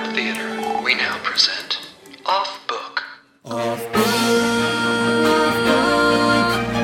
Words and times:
To 0.00 0.10
Theater. 0.12 0.82
We 0.84 0.94
now 0.94 1.18
present 1.24 1.78
Off 2.24 2.60
Book. 2.68 3.02
Off 3.44 3.80
Book, 3.92 4.04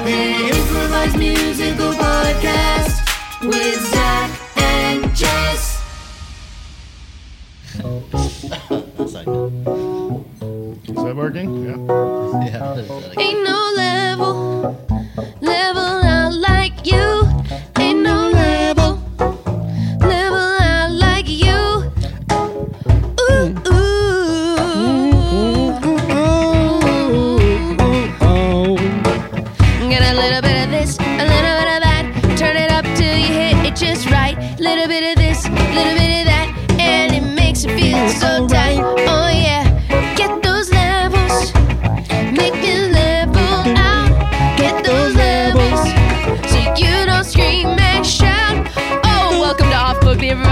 The 0.05 0.50
improvised 0.52 1.19
musical 1.19 1.92
podcast 1.92 3.46
with 3.46 3.80
Zach 3.91 4.30
and 4.56 5.14
Jess. 5.14 5.80
Is 10.88 10.94
that 10.96 11.14
working? 11.14 11.64
Yeah. 11.66 12.77
Ain't 13.19 13.44
no 13.44 13.72
level, 13.77 14.77
level 15.41 16.02
out 16.05 16.33
like 16.34 16.84
you. 16.86 17.23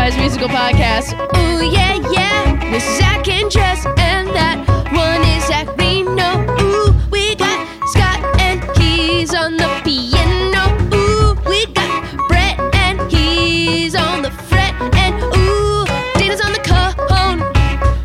Improvised 0.03 0.19
musical 0.19 0.49
podcast. 0.49 1.13
Ooh 1.37 1.65
yeah 1.71 1.95
yeah, 2.11 2.73
with 2.73 2.83
Zach 2.83 3.29
and 3.29 3.49
Jess, 3.49 3.87
and 3.87 4.29
that 4.31 4.59
one 4.91 5.23
is 5.29 5.47
Zach 5.47 5.69
Reno. 5.79 6.43
Ooh, 6.61 6.93
we 7.13 7.37
got 7.37 7.69
Scott 7.87 8.41
and 8.41 8.61
he's 8.77 9.33
on 9.33 9.57
the 9.57 9.69
piano. 9.85 10.65
Ooh, 10.93 11.39
we 11.49 11.67
got 11.67 12.29
Brett 12.29 12.59
and 12.75 13.01
he's 13.13 13.95
on 13.95 14.23
the 14.23 14.31
fret. 14.33 14.75
And 14.97 15.23
ooh, 15.37 15.85
Dana's 16.19 16.41
on 16.41 16.53
the 16.53 16.63
cajon. 16.65 17.39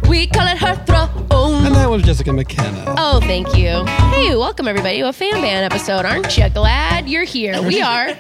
We 0.07 0.27
call 0.27 0.45
it 0.47 0.57
her 0.59 0.75
throne. 0.85 1.65
And 1.65 1.73
that 1.73 1.89
was 1.89 2.03
Jessica 2.03 2.31
McKenna. 2.31 2.93
Oh, 2.97 3.19
thank 3.21 3.57
you. 3.57 3.85
Hey, 4.13 4.35
welcome 4.35 4.67
everybody 4.67 4.99
to 4.99 5.07
a 5.07 5.13
fan 5.13 5.41
band 5.41 5.65
episode. 5.65 6.05
Aren't 6.05 6.37
you 6.37 6.47
glad 6.49 7.09
you're 7.09 7.23
here? 7.23 7.59
We 7.63 7.81
are. 7.81 8.15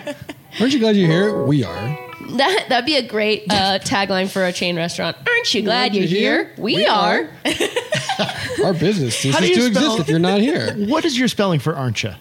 Aren't 0.59 0.73
you 0.73 0.79
glad 0.79 0.95
you're 0.95 1.07
here? 1.07 1.43
We 1.43 1.63
are. 1.63 2.06
That, 2.37 2.65
that'd 2.69 2.85
be 2.85 2.95
a 2.95 3.07
great 3.07 3.43
uh, 3.49 3.79
tagline 3.79 4.29
for 4.29 4.45
a 4.45 4.51
chain 4.51 4.75
restaurant. 4.75 5.17
Aren't 5.27 5.53
you 5.53 5.63
glad 5.63 5.95
you're 5.95 6.05
here? 6.05 6.53
We, 6.57 6.75
We 6.75 6.85
are. 6.85 7.29
Our 8.63 8.73
business 8.73 9.15
ceases 9.17 9.35
How 9.35 9.41
do 9.41 9.47
you 9.47 9.55
to 9.55 9.65
exist 9.67 9.99
if 9.99 10.09
you're 10.09 10.19
not 10.19 10.39
here. 10.41 10.73
What 10.87 11.05
is 11.05 11.17
your 11.17 11.27
spelling 11.27 11.59
for 11.59 11.75
aren't 11.75 12.03
you? 12.03 12.13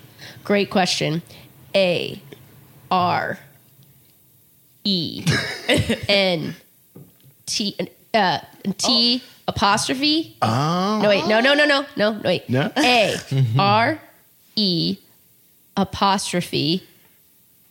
Great 0.45 0.71
question. 0.71 1.23
A 1.75 2.21
R 2.91 3.39
E 4.85 5.25
N 6.09 6.55
T 7.47 7.77
uh, 8.15 8.39
T 8.79 9.23
apostrophe. 9.49 10.37
Oh. 10.43 11.01
No 11.03 11.09
wait, 11.09 11.27
no, 11.27 11.41
no, 11.41 11.55
no, 11.55 11.65
no, 11.65 11.87
no, 11.97 12.13
no 12.13 12.21
wait. 12.25 12.49
No? 12.49 12.71
A 12.77 13.17
R 13.59 14.01
E 14.57 14.99
apostrophe. 15.77 16.83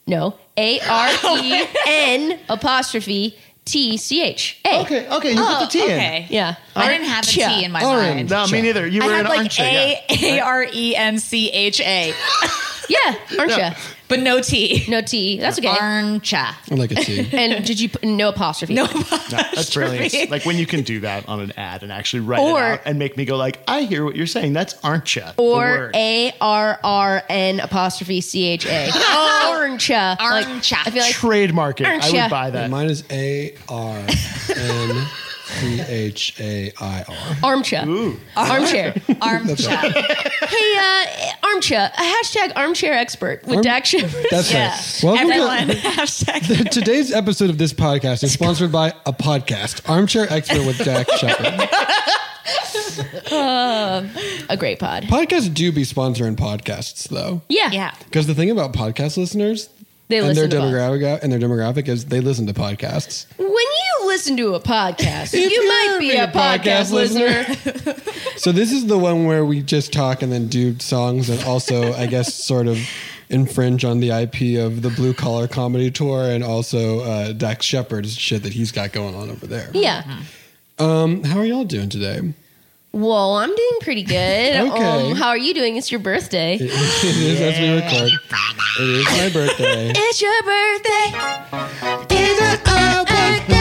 No. 0.08 0.36
A 0.58 0.80
R 0.80 1.10
E 1.42 1.66
N 1.88 2.40
apostrophe 2.50 3.38
T 3.66 3.98
C 3.98 4.22
H 4.24 4.60
A. 4.66 4.82
Okay, 4.82 5.10
okay, 5.10 5.32
you 5.32 5.38
put 5.38 5.60
the 5.60 5.66
T 5.68 5.82
oh, 5.82 5.86
in. 5.86 5.92
Okay. 5.92 6.28
Yeah. 6.30 6.56
I 6.76 6.88
didn't 6.88 7.08
have 7.08 7.24
a 7.24 7.28
T 7.28 7.64
in 7.64 7.72
my 7.72 7.84
Orange. 7.84 8.30
mind. 8.30 8.30
No, 8.30 8.48
me 8.48 8.62
neither. 8.62 8.86
You 8.86 9.02
I 9.02 9.08
were 9.08 9.14
had 9.14 9.20
in 9.22 9.26
like 9.28 9.40
aren't 9.40 9.58
you? 9.58 9.66
A 9.66 10.04
Yeah. 10.10 10.36
A 10.36 10.40
R 10.42 10.68
E 10.72 10.96
N 10.96 11.18
C 11.20 11.50
H 11.50 11.82
A, 11.82 12.14
Yeah, 12.90 13.16
aren't 13.40 13.52
No. 13.52 13.58
ya? 13.58 13.74
but 14.08 14.20
no 14.20 14.40
T. 14.42 14.86
No 14.88 15.02
T. 15.02 15.40
That's 15.40 15.58
okay. 15.58 15.68
Aren't 15.68 16.32
ya? 16.32 16.52
I 16.72 16.76
like 16.76 16.92
a 16.92 16.96
T. 16.96 17.28
And 17.34 17.66
did 17.66 17.80
you 17.80 17.90
put 17.90 18.04
no 18.04 18.30
apostrophe? 18.30 18.74
No. 18.74 18.86
No, 19.32 19.38
that's 19.56 19.74
brilliant. 19.74 20.30
Like 20.30 20.46
when 20.46 20.58
you 20.58 20.68
can 20.68 20.84
do 20.84 21.00
that 21.00 21.28
on 21.28 21.40
an 21.40 21.52
ad 21.58 21.82
and 21.82 21.92
actually 21.92 22.20
write 22.20 22.40
Or- 22.42 22.60
it 22.60 22.64
out 22.74 22.82
and 22.86 23.00
make 23.00 23.18
me 23.18 23.26
go 23.26 23.38
like, 23.38 23.60
I 23.68 23.82
hear 23.82 24.06
what 24.06 24.16
you're 24.16 24.28
saying. 24.28 24.54
That's 24.54 24.76
aren't 24.84 25.16
you? 25.16 25.24
or 25.38 25.90
A 25.96 26.32
R 26.40 26.80
R 26.84 27.24
N 27.28 27.60
apostrophe 27.60 28.22
C 28.22 28.46
H 28.46 28.68
A. 28.68 28.90
Aren't 29.46 29.90
ya? 29.90 30.16
Like, 30.20 30.46
I 30.48 30.92
feel 30.92 31.02
like 31.02 31.14
trademark 31.14 31.82
it. 31.82 31.88
Aren't 31.88 32.04
I 32.04 32.08
ya? 32.10 32.24
would 32.26 32.30
buy 32.30 32.50
that. 32.52 32.70
Mine 32.70 32.90
is 32.90 33.04
A 33.10 33.56
R 33.68 34.06
N 34.56 35.08
C 35.46 35.80
H 35.82 36.36
A 36.40 36.72
I 36.80 37.04
R. 37.08 37.52
armchair. 37.52 37.82
Armchair. 38.36 38.96
Aren't 39.22 39.60
hey, 39.60 40.78
uh, 40.78 41.48
armchair. 41.48 41.92
A 41.98 42.02
hashtag 42.02 42.54
armchair 42.56 42.94
expert 42.94 43.44
with 43.46 43.58
Arm- 43.58 43.64
Dax 43.64 43.90
Shepard. 43.90 44.26
That's 44.32 44.52
Yeah. 44.52 44.70
right. 44.72 45.00
Welcome 45.04 45.32
Everyone. 45.32 45.68
to 45.68 45.74
Hashtag. 45.76 46.70
today's 46.72 47.12
episode 47.14 47.50
of 47.50 47.58
this 47.58 47.74
podcast 47.74 48.24
is 48.24 48.34
sponsored 48.34 48.72
by 48.72 48.94
a 49.06 49.14
podcast, 49.14 49.88
Armchair 49.90 50.26
Expert 50.32 50.66
with 50.66 50.78
Dax 50.84 51.12
Shepard. 51.20 51.70
A 53.32 54.56
great 54.58 54.80
pod. 54.80 55.04
Podcasts 55.04 55.54
do 55.54 55.72
be 55.72 55.84
sponsoring 55.84 56.36
podcasts 56.36 57.08
though. 57.10 57.42
Yeah. 57.50 57.72
Yeah. 57.72 57.94
Because 58.06 58.28
the 58.28 58.36
thing 58.36 58.50
about 58.52 58.74
podcast 58.74 59.18
listeners 59.18 59.70
They 60.08 60.18
and 60.20 60.28
listen 60.28 60.50
their 60.50 60.60
to 60.60 60.66
pods. 60.66 60.74
demographic 60.76 61.20
and 61.24 61.32
their 61.32 61.40
demographic 61.40 61.88
is 61.88 62.06
they 62.06 62.20
listen 62.22 62.48
to 62.48 62.54
podcasts. 62.54 63.26
When 63.38 63.48
you 63.50 63.75
listen 64.16 64.38
to 64.38 64.56
a 64.56 64.62
podcast, 64.62 65.34
you 65.34 65.42
you're 65.42 65.68
might 65.68 65.98
be 66.00 66.12
a 66.12 66.28
podcast, 66.28 66.90
listener. 66.94 67.46
So 68.38 68.52
this 68.52 68.72
is 68.72 68.86
the 68.86 68.98
one 68.98 69.26
where 69.26 69.44
we 69.44 69.62
just 69.62 69.92
talk 69.92 70.22
and 70.22 70.32
then 70.32 70.48
do 70.48 70.78
songs 70.80 71.30
and 71.30 71.42
also 71.44 71.94
I 71.94 72.06
guess 72.06 72.34
sort 72.34 72.68
of 72.68 72.78
infringe 73.30 73.84
on 73.84 74.00
the 74.00 74.12
IP 74.12 74.60
of 74.60 74.82
the 74.82 74.90
blue 74.90 75.14
collar 75.14 75.48
comedy 75.48 75.90
tour 75.90 76.30
and 76.30 76.44
also 76.44 77.00
uh, 77.00 77.32
Dax 77.34 77.66
Shepard's 77.66 78.16
shit 78.16 78.44
that 78.44 78.54
he's 78.54 78.72
got 78.72 78.92
going 78.94 79.16
on 79.16 79.30
over 79.30 79.48
there. 79.48 79.70
yeah. 79.74 80.20
Um, 80.80 81.24
how 81.24 81.40
are 81.40 81.46
y'all 81.46 81.64
doing 81.66 81.90
today? 81.90 82.34
Well, 82.92 83.36
I'm 83.36 83.54
doing 83.54 83.78
pretty 83.82 84.04
good. 84.04 84.56
Okay. 84.72 85.10
Um, 85.12 85.16
how 85.16 85.30
are 85.30 85.38
you 85.38 85.54
doing? 85.54 85.76
It's 85.76 85.92
your 85.92 86.00
birthday. 86.00 86.56
it 86.62 86.62
is 86.62 87.42
as 87.42 87.60
we 87.60 87.70
record. 87.76 88.12
It 88.80 88.90
is 88.90 89.06
my 89.06 89.30
birthday. 89.34 89.92
It's 89.96 90.22
your 90.22 90.44
birthday. 90.44 91.12
It's 92.12 92.12
your 92.12 92.70
birthday. 92.70 93.46
It's 93.48 93.55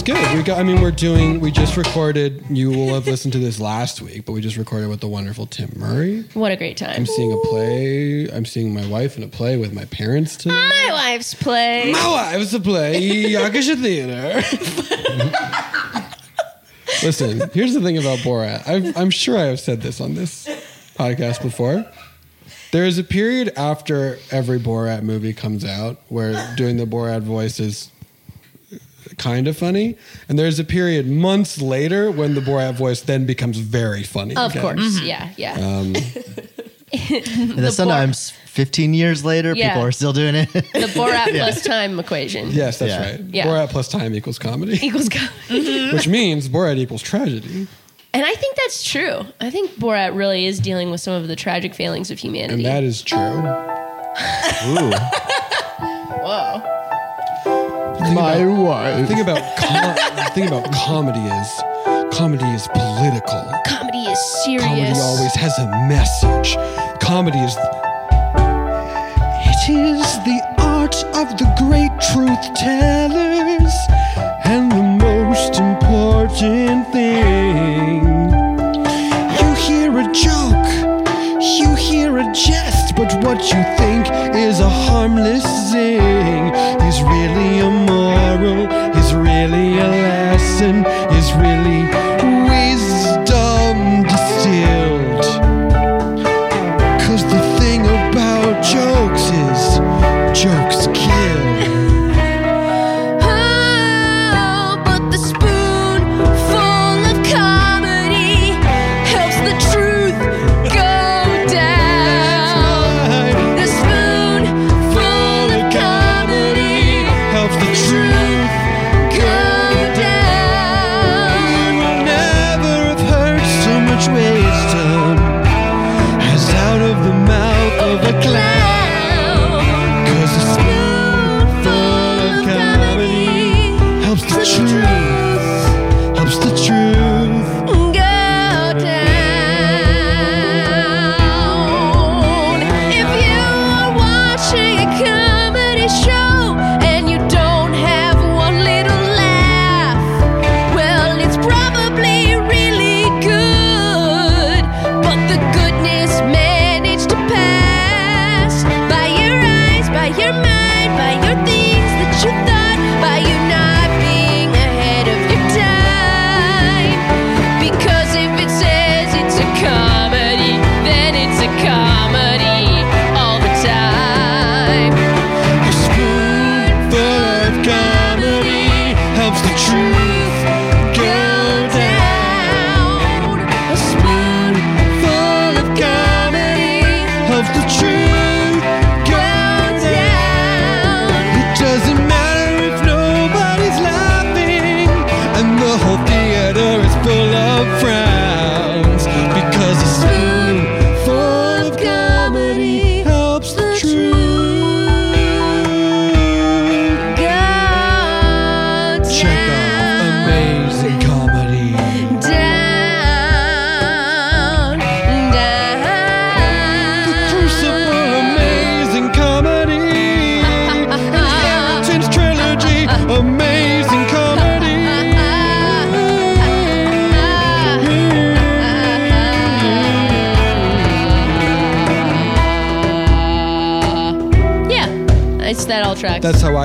It's 0.00 0.06
good. 0.06 0.34
We 0.34 0.42
got. 0.42 0.58
I 0.58 0.62
mean, 0.62 0.80
we're 0.80 0.92
doing. 0.92 1.40
We 1.40 1.50
just 1.50 1.76
recorded. 1.76 2.42
You 2.48 2.70
will 2.70 2.94
have 2.94 3.06
listened 3.06 3.34
to 3.34 3.38
this 3.38 3.60
last 3.60 4.00
week, 4.00 4.24
but 4.24 4.32
we 4.32 4.40
just 4.40 4.56
recorded 4.56 4.88
with 4.88 5.00
the 5.00 5.08
wonderful 5.08 5.44
Tim 5.44 5.70
Murray. 5.76 6.24
What 6.32 6.50
a 6.50 6.56
great 6.56 6.78
time. 6.78 6.94
I'm 6.96 7.04
seeing 7.04 7.30
a 7.30 7.36
play. 7.36 8.26
I'm 8.30 8.46
seeing 8.46 8.72
my 8.72 8.86
wife 8.86 9.18
in 9.18 9.22
a 9.22 9.28
play 9.28 9.58
with 9.58 9.74
my 9.74 9.84
parents 9.84 10.36
today. 10.36 10.54
My 10.54 10.88
wife's 10.90 11.34
play. 11.34 11.92
My 11.92 12.32
wife's 12.32 12.54
a 12.54 12.60
play, 12.60 12.98
Yakisha 13.24 13.78
Theater. 13.78 14.40
Listen, 17.02 17.50
here's 17.52 17.74
the 17.74 17.82
thing 17.82 17.98
about 17.98 18.20
Borat. 18.20 18.66
I've, 18.66 18.96
I'm 18.96 19.10
sure 19.10 19.36
I 19.36 19.42
have 19.42 19.60
said 19.60 19.82
this 19.82 20.00
on 20.00 20.14
this 20.14 20.46
podcast 20.94 21.42
before. 21.42 21.84
There 22.72 22.86
is 22.86 22.96
a 22.96 23.04
period 23.04 23.52
after 23.54 24.16
every 24.30 24.60
Borat 24.60 25.02
movie 25.02 25.34
comes 25.34 25.62
out 25.62 25.98
where 26.08 26.54
doing 26.56 26.78
the 26.78 26.86
Borat 26.86 27.20
voice 27.20 27.60
is 27.60 27.90
kind 29.20 29.46
of 29.48 29.56
funny, 29.56 29.96
and 30.28 30.38
there's 30.38 30.58
a 30.58 30.64
period 30.64 31.06
months 31.06 31.60
later 31.60 32.10
when 32.10 32.34
the 32.34 32.40
Borat 32.40 32.74
voice 32.74 33.02
then 33.02 33.26
becomes 33.26 33.58
very 33.58 34.02
funny. 34.02 34.34
Of 34.34 34.50
again. 34.52 34.62
course. 34.62 35.00
Yeah. 35.02 35.30
Yeah. 35.36 35.54
Um, 35.54 35.94
And 36.92 37.50
then 37.56 37.70
sometimes 37.70 38.30
15 38.46 38.94
years 38.94 39.24
later, 39.24 39.54
Yeah. 39.54 39.68
people 39.68 39.82
are 39.86 39.92
still 39.92 40.12
doing 40.12 40.34
it. 40.34 40.52
the 40.52 40.90
Borat 40.92 41.30
plus 41.38 41.62
time 41.62 42.00
equation 42.00 42.50
yes, 42.50 42.80
that's 42.80 42.90
Yeah. 42.90 43.10
right. 43.12 43.20
Yeah. 43.30 43.46
Borat 43.46 43.68
plus 43.70 43.86
time 43.88 44.12
equals 44.12 44.40
comedy, 44.40 44.76
equals. 44.86 45.08
co- 45.08 45.24
which 45.94 46.08
means 46.08 46.48
Borat 46.48 46.78
equals 46.78 47.02
tragedy. 47.02 47.68
And 48.12 48.24
I 48.26 48.34
think 48.34 48.56
that's 48.56 48.82
true. 48.82 49.24
I 49.40 49.50
think 49.50 49.70
Borat 49.78 50.16
really 50.16 50.46
is 50.46 50.58
dealing 50.58 50.90
with 50.90 51.00
some 51.00 51.12
of 51.14 51.28
the 51.28 51.36
tragic 51.36 51.76
failings 51.76 52.10
of 52.10 52.18
humanity. 52.18 52.54
And 52.54 52.64
that 52.66 52.82
is 52.82 53.02
true. 53.02 53.18
Ooh. 54.66 54.90
Whoa. 56.24 56.79
My 58.14 58.44
wife. 58.44 59.08
Thing 59.08 59.20
about 59.20 59.42
com- 59.56 59.96
thing 60.34 60.46
about 60.48 60.72
comedy 60.72 61.20
is 61.20 61.62
comedy 62.12 62.44
is 62.46 62.66
political. 62.68 63.44
Comedy 63.66 63.98
is 63.98 64.18
serious. 64.44 64.64
Comedy 64.64 65.00
always 65.00 65.34
has 65.36 65.56
a 65.58 65.66
message. 65.88 66.56
Comedy 67.00 67.38
is. 67.38 67.56
It 69.52 69.68
is 69.68 70.02
the 70.24 70.40
art 70.58 70.96
of 71.14 71.36
the 71.38 71.46
great 71.58 71.92
truth 72.12 72.54
tellers, 72.54 73.74
and 74.44 74.70
the 74.72 74.82
most 75.06 75.60
important 75.60 76.88
thing. 76.92 78.02
You 79.38 79.54
hear 79.66 79.90
a 79.98 80.12
joke, 80.12 80.70
you 81.58 81.74
hear 81.76 82.18
a 82.18 82.32
jest, 82.32 82.96
but 82.96 83.12
what 83.24 83.40
you 83.52 83.62
think 83.78 84.06
is 84.34 84.60
a 84.60 84.68
harmless 84.68 85.44
zing 85.70 86.52
is 86.88 87.02
really 87.02 87.58
a 87.60 87.70
moral, 88.40 88.79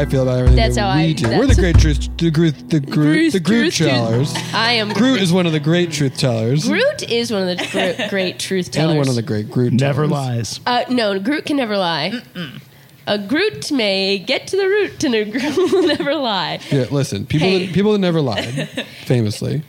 I 0.06 0.08
feel 0.08 0.22
about 0.22 0.38
everything. 0.38 0.56
That's 0.58 0.76
that 0.76 0.82
how 0.92 0.98
we 0.98 1.04
I- 1.10 1.14
do. 1.14 1.30
We're 1.30 1.48
the 1.48 1.56
great 1.56 1.80
truth. 1.80 2.10
The 2.18 2.30
Groot. 2.30 2.70
The 2.70 2.80
Groot. 2.80 3.34
The 3.34 3.40
Groot 3.40 3.74
Truth- 3.74 3.90
tellers. 3.90 4.34
I 4.54 4.74
am 4.74 4.90
Groot 4.94 5.20
is 5.20 5.34
one 5.34 5.48
of 5.48 5.52
the 5.52 5.60
great 5.60 5.92
truth 5.92 6.16
tellers. 6.18 6.68
Groot 6.68 7.10
is 7.10 7.32
one 7.32 7.48
of 7.48 7.58
the 7.58 7.66
gr- 7.98 8.08
great 8.10 8.38
truth 8.38 8.70
tellers. 8.70 8.92
and 8.92 9.00
one 9.00 9.10
of 9.10 9.16
the 9.16 9.24
great 9.24 9.50
Groot. 9.50 9.74
Never 9.74 10.04
tellers. 10.08 10.12
lies. 10.12 10.60
Uh, 10.68 10.84
no, 10.90 11.18
Groot 11.20 11.46
can 11.48 11.58
never 11.58 11.76
lie. 11.76 12.22
A 13.08 13.18
Groot 13.18 13.72
may 13.72 14.20
get 14.20 14.46
to 14.48 14.58
the 14.58 14.68
root, 14.68 15.04
and 15.04 15.16
a 15.16 15.26
Groot 15.26 15.58
will 15.72 15.88
never 15.88 16.14
lie. 16.14 16.60
Yeah, 16.70 16.86
listen. 16.92 17.26
People. 17.26 17.48
Hey. 17.48 17.66
That, 17.66 17.74
people 17.74 17.92
that 17.94 17.98
never 18.00 18.22
lied, 18.22 18.70
famously. 19.06 19.64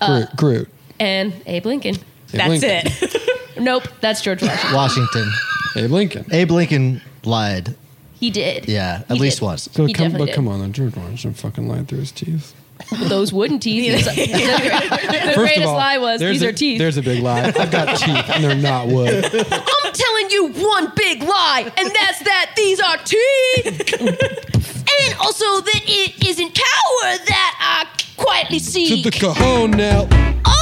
Uh, 0.00 0.24
Groot. 0.26 0.36
Groot. 0.36 0.68
And 0.98 1.32
Abe 1.46 1.66
Lincoln. 1.66 1.94
Abe 1.94 2.02
That's 2.32 2.48
Lincoln. 2.48 2.70
it. 3.08 3.60
Nope, 3.60 3.84
that's 4.00 4.20
George 4.20 4.42
Washington. 4.42 4.74
Washington. 4.74 5.32
Abe 5.76 5.90
Lincoln. 5.92 6.24
Abe 6.32 6.50
Lincoln 6.50 7.02
lied. 7.24 7.76
He 8.20 8.30
did. 8.30 8.68
Yeah, 8.68 9.02
at 9.08 9.16
He 9.16 9.20
least 9.22 9.38
did. 9.38 9.44
once. 9.44 9.68
So 9.72 9.86
He 9.86 9.92
come, 9.92 10.06
definitely 10.08 10.26
but 10.28 10.34
come 10.34 10.48
on, 10.48 10.72
George 10.72 10.96
Washington 10.96 11.34
fucking 11.34 11.68
lied 11.68 11.88
through 11.88 12.00
his 12.00 12.12
teeth. 12.12 12.54
Those 13.08 13.32
wooden 13.32 13.58
teeth. 13.58 14.04
the 14.04 14.12
the 14.12 15.32
First 15.34 15.36
greatest 15.36 15.60
of 15.62 15.66
all, 15.68 15.76
lie 15.76 15.98
was 15.98 16.20
there's 16.20 16.34
these 16.40 16.42
a, 16.42 16.48
are 16.48 16.52
teeth. 16.52 16.78
There's 16.78 16.96
a 16.96 17.02
big 17.02 17.22
lie. 17.22 17.46
I've 17.46 17.70
got 17.72 17.96
teeth, 17.98 18.30
and 18.30 18.44
they're 18.44 18.54
not 18.54 18.86
wood. 18.86 19.24
I'm 19.34 19.92
telling 19.92 20.30
you 20.30 20.48
one 20.52 20.92
big 20.94 21.22
lie, 21.22 21.72
and 21.76 21.90
that's 21.90 22.18
that 22.20 22.52
these 22.56 22.78
are 22.80 22.96
teeth. 22.98 24.00
and 24.00 25.14
also 25.20 25.60
that 25.60 25.82
it 25.86 26.26
isn't 26.28 26.54
power 26.54 27.18
that 27.26 27.56
I 27.60 27.86
quietly 28.16 28.58
see. 28.60 28.86
to 28.88 28.94
seek. 28.96 29.04
the 29.04 29.10
cajon 29.10 29.72
now. 29.72 30.06
Oh 30.44 30.57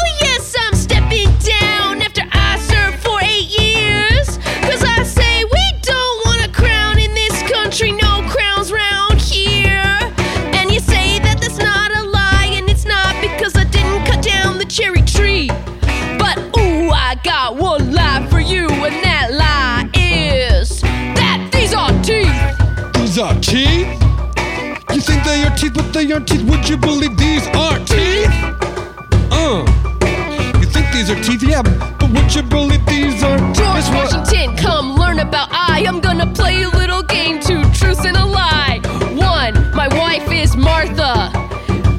teeth, 26.17 26.17
but 26.17 26.17
they 26.17 26.17
aren't 26.17 26.29
teeth. 26.29 26.51
Would 26.51 26.69
you 26.69 26.77
believe 26.77 27.17
these 27.17 27.47
aren't 27.49 27.89
teeth? 27.89 28.29
Uh. 29.31 29.65
You 30.61 30.67
think 30.67 30.93
these 30.93 31.11
are 31.11 31.23
teeth? 31.23 31.43
Yeah, 31.43 31.63
but 31.63 32.11
would 32.11 32.35
you 32.35 32.43
believe 32.43 32.85
these 32.87 33.23
are 33.23 33.39
teeth? 33.39 33.57
George? 33.57 33.89
Washington, 33.95 34.57
come 34.57 34.97
learn 34.97 35.19
about 35.19 35.49
I. 35.51 35.85
I'm 35.87 36.01
gonna 36.01 36.33
play 36.33 36.63
a 36.63 36.69
little 36.69 37.03
game, 37.03 37.41
two 37.41 37.63
truths 37.73 38.05
and 38.05 38.17
a 38.17 38.25
lie. 38.25 38.81
One, 39.15 39.75
my 39.75 39.89
wife 39.89 40.31
is 40.33 40.57
Martha. 40.57 41.31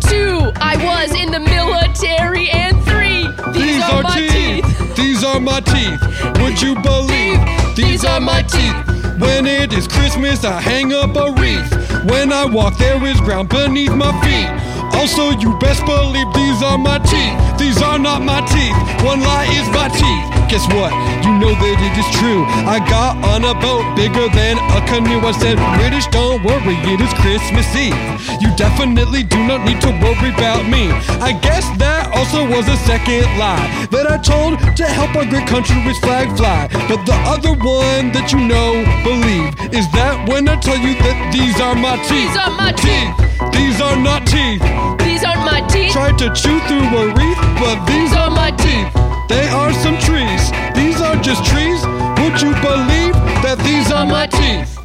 Two, 0.01 0.51
I 0.61 0.75
was 0.81 1.13
in 1.13 1.31
the 1.31 1.39
military. 1.39 2.49
And 2.49 2.81
three, 2.85 3.27
these, 3.53 3.83
are, 3.83 4.03
my 4.03 4.19
teeth. 4.19 4.95
These 4.95 5.23
are 5.23 5.39
my 5.39 5.59
teeth. 5.59 6.01
Would 6.41 6.61
you 6.61 6.75
believe 6.75 7.39
these 7.75 8.05
are 8.05 8.19
my 8.19 8.41
teeth? 8.41 8.96
When 9.19 9.47
it 9.47 9.73
is 9.73 9.87
Christmas, 9.87 10.45
I 10.45 10.61
hang 10.61 10.93
up 10.93 11.15
a 11.15 11.31
wreath. 11.41 11.71
When 12.05 12.31
I 12.31 12.45
walk, 12.45 12.77
there 12.77 13.03
is 13.03 13.19
ground 13.21 13.49
beneath 13.49 13.93
my 13.93 14.13
feet. 14.21 14.49
Also, 14.93 15.31
you 15.31 15.57
best 15.59 15.85
believe 15.85 16.25
these 16.33 16.61
are 16.61 16.77
my 16.77 16.97
teeth. 16.99 17.37
These 17.57 17.81
are 17.81 17.97
not 17.97 18.21
my 18.21 18.41
teeth. 18.45 18.77
One 19.05 19.21
lie 19.21 19.49
is 19.57 19.67
my 19.73 19.89
teeth. 19.89 20.25
guess 20.49 20.65
what? 20.69 20.93
You 21.25 21.33
know 21.37 21.53
that 21.53 21.77
it 21.81 21.95
is 21.97 22.09
true. 22.17 22.45
I 22.65 22.79
got 22.89 23.17
on 23.25 23.45
a 23.45 23.53
boat 23.57 23.85
bigger 23.95 24.29
than 24.29 24.57
a 24.73 24.81
canoe. 24.85 25.21
I 25.21 25.33
said, 25.33 25.57
British, 25.77 26.07
don't 26.07 26.41
worry, 26.45 26.77
it 26.89 27.01
is 27.01 27.13
Christmas 27.21 27.67
Eve. 27.75 27.93
You 28.41 28.49
definitely 28.55 29.23
do 29.23 29.37
not 29.45 29.65
need 29.65 29.81
to 29.81 29.91
worry 30.01 30.33
about 30.33 30.65
me. 30.69 30.89
I 31.21 31.33
guess 31.41 31.65
that 31.77 32.06
also 32.17 32.49
was 32.49 32.67
a 32.67 32.77
second 32.89 33.25
lie 33.37 33.87
that 33.91 34.09
I 34.09 34.17
told 34.17 34.57
to 34.75 34.85
help 34.85 35.15
our 35.15 35.25
great 35.25 35.47
country's 35.47 35.99
flag 35.99 36.35
fly. 36.35 36.67
But 36.89 37.05
the 37.05 37.17
other 37.29 37.53
one 37.53 38.11
that 38.17 38.33
you 38.33 38.41
know, 38.41 38.81
believe, 39.05 39.53
is 39.73 39.85
that 39.93 40.27
when 40.27 40.49
I 40.49 40.57
tell 40.57 40.77
you 40.77 40.97
that 41.05 41.17
these 41.29 41.61
are 41.61 41.75
my 41.75 41.95
teeth. 42.09 42.33
These 42.33 42.37
are 42.41 42.55
my 42.57 42.71
teeth. 42.73 43.27
These 43.53 43.79
are 43.81 43.97
not 43.97 44.25
teeth. 44.25 44.61
These 44.97 45.23
aren't 45.23 45.45
my 45.45 45.61
teeth. 45.69 45.93
Tried 45.93 46.17
to 46.17 46.33
chew 46.33 46.57
through 46.65 46.89
a 46.89 47.05
wreath, 47.13 47.41
but 47.61 47.77
these 47.85 48.13
are 48.13 48.31
my 48.33 48.49
teeth. 48.51 48.89
They 49.29 49.47
are 49.49 49.71
some 49.73 49.97
trees. 50.01 50.49
These 50.73 50.99
are 51.01 51.15
just 51.21 51.45
trees. 51.45 51.81
Would 52.21 52.41
you 52.41 52.53
believe 52.65 53.13
that 53.45 53.61
these 53.61 53.91
are 53.91 54.05
my 54.05 54.25
teeth? 54.25 54.76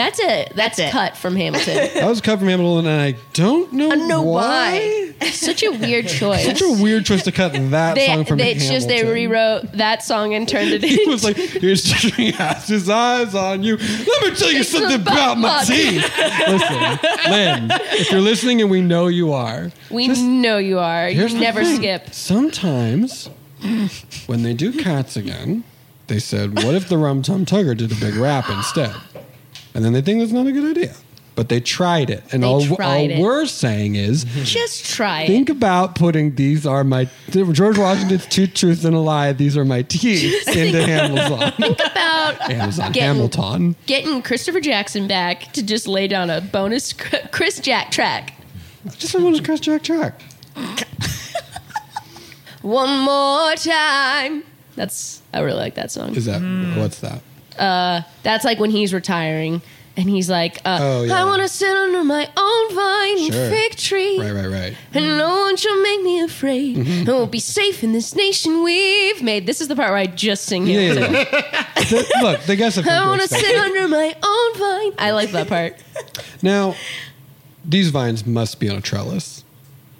That's 0.00 0.18
a 0.20 0.48
That's, 0.54 0.78
it. 0.78 0.90
cut 0.92 1.16
from 1.16 1.36
Hamilton. 1.36 1.90
That 2.00 2.08
was 2.08 2.20
cut 2.22 2.38
from 2.38 2.48
Hamilton, 2.48 2.86
and 2.86 3.00
I 3.02 3.16
don't 3.34 3.72
know, 3.74 3.90
I 3.90 3.96
don't 3.96 4.08
know 4.08 4.22
why. 4.22 5.12
why. 5.20 5.30
Such 5.30 5.62
a 5.62 5.70
weird 5.70 6.08
choice. 6.20 6.44
Such 6.46 6.62
a 6.62 6.72
weird 6.82 7.04
choice 7.04 7.24
to 7.24 7.32
cut 7.32 7.52
that 7.52 7.94
they, 7.96 8.06
song 8.06 8.24
from 8.24 8.38
they, 8.38 8.52
it's 8.52 8.66
just 8.68 8.88
they 8.88 9.04
rewrote 9.04 9.72
that 9.74 10.02
song 10.02 10.32
and 10.32 10.48
turned 10.48 10.70
it 10.70 10.82
He 10.84 11.00
into. 11.00 11.10
was 11.10 11.22
like, 11.22 11.36
"Here's 11.36 11.82
Jeffrey 11.82 12.30
has 12.30 12.66
his 12.66 12.88
eyes 12.88 13.34
on 13.34 13.62
you. 13.62 13.76
Let 13.76 14.22
me 14.22 14.34
tell 14.34 14.50
you 14.50 14.60
It's 14.60 14.70
something 14.70 14.98
about 15.00 15.36
my 15.36 15.62
teeth." 15.64 16.02
Listen, 16.48 17.30
Lin, 17.30 17.68
if 18.00 18.10
you're 18.10 18.20
listening, 18.22 18.62
and 18.62 18.70
we 18.70 18.80
know 18.80 19.08
you 19.08 19.32
are, 19.34 19.70
we 19.90 20.06
just- 20.08 20.22
know 20.22 20.56
you 20.56 20.78
are. 20.78 21.10
You 21.10 21.28
never 21.38 21.62
thing. 21.64 21.76
skip. 21.76 22.14
Sometimes, 22.14 23.28
when 24.26 24.42
they 24.42 24.54
do 24.54 24.72
cats 24.72 25.16
again, 25.16 25.64
they 26.06 26.18
said, 26.18 26.56
"What 26.64 26.74
if 26.74 26.88
the 26.88 26.96
Rum 26.96 27.20
Tum 27.22 27.44
Tugger 27.44 27.76
did 27.76 27.92
a 27.92 27.96
big 27.96 28.14
rap 28.14 28.48
instead?" 28.48 28.94
And 29.74 29.84
then 29.84 29.92
they 29.92 30.02
think 30.02 30.20
that's 30.20 30.32
not 30.32 30.46
a 30.46 30.52
good 30.52 30.76
idea. 30.76 30.94
But 31.36 31.48
they 31.48 31.60
tried 31.60 32.10
it, 32.10 32.22
and 32.32 32.42
They 32.42 32.46
all, 32.46 32.62
tried 32.66 33.12
all 33.12 33.18
it. 33.18 33.18
we're 33.20 33.46
saying 33.46 33.94
is, 33.94 34.24
Just 34.44 34.84
try 34.84 35.26
think 35.26 35.48
it. 35.48 35.56
about 35.56 35.94
putting 35.94 36.34
"These 36.34 36.66
are 36.66 36.84
my 36.84 37.08
George 37.30 37.78
Washington's 37.78 38.26
two 38.26 38.46
truths 38.46 38.84
and 38.84 38.94
a 38.94 38.98
lie. 38.98 39.32
These 39.32 39.56
are 39.56 39.64
my 39.64 39.80
teeth" 39.82 40.46
into 40.54 40.84
Hamilton. 40.84 41.52
Think 41.56 41.78
about 41.80 42.50
Amazon 42.50 42.92
Getting- 42.92 43.02
Hamilton. 43.08 43.76
getting 43.86 44.20
Christopher 44.22 44.60
Jackson 44.60 45.06
back 45.06 45.52
to 45.52 45.62
just 45.62 45.86
lay 45.86 46.08
down 46.08 46.28
a 46.28 46.40
bonus 46.42 46.92
Chris 46.92 47.58
Jack 47.60 47.90
track. 47.90 48.34
Just 48.98 49.14
want 49.18 49.36
to 49.36 49.42
cross 49.42 49.60
Jack 49.60 49.82
track. 49.82 50.20
One 52.62 52.98
more 53.00 53.54
time. 53.54 54.42
That's 54.76 55.22
I 55.32 55.40
really 55.40 55.58
like 55.58 55.76
that 55.76 55.90
song. 55.90 56.14
Is 56.16 56.26
that 56.26 56.42
what's 56.76 56.98
that? 57.00 57.22
That's 57.60 58.44
like 58.44 58.58
when 58.58 58.70
he's 58.70 58.92
retiring 58.94 59.62
and 59.96 60.08
he's 60.08 60.30
like, 60.30 60.58
uh, 60.64 60.78
Oh, 60.80 61.02
yeah. 61.02 61.20
I 61.20 61.24
want 61.24 61.42
to 61.42 61.48
sit 61.48 61.76
under 61.76 62.02
my 62.04 62.28
own 62.36 62.74
vine 62.74 63.30
Sure. 63.30 63.50
fig 63.50 63.76
tree. 63.76 64.18
Right, 64.20 64.32
right, 64.32 64.46
right. 64.46 64.76
And 64.94 65.18
no 65.18 65.40
one 65.40 65.56
shall 65.56 65.80
make 65.82 66.00
me 66.02 66.20
afraid. 66.20 66.76
Mm-hmm. 66.76 67.10
I 67.10 67.12
will 67.12 67.26
be 67.26 67.40
safe 67.40 67.82
in 67.84 67.92
this 67.92 68.14
nation 68.14 68.62
we've 68.62 69.22
made. 69.22 69.46
This 69.46 69.60
is 69.60 69.68
the 69.68 69.76
part 69.76 69.90
where 69.90 69.98
I 69.98 70.06
just 70.06 70.44
sing 70.46 70.66
Yeah, 70.66 70.80
yeah, 70.80 70.92
yeah. 70.92 71.84
The- 71.84 72.06
look, 72.22 72.40
the 72.42 72.56
have 72.56 72.78
I 72.88 73.06
want 73.06 73.20
to 73.22 73.28
sit 73.28 73.56
under 73.56 73.88
my 73.88 74.14
own 74.22 74.58
vine. 74.58 74.92
I 74.98 75.10
like 75.10 75.32
that 75.32 75.48
part. 75.48 75.76
Now, 76.42 76.76
these 77.64 77.90
vines 77.90 78.24
must 78.24 78.60
be 78.60 78.68
on 78.68 78.76
a 78.76 78.80
trellis. 78.80 79.44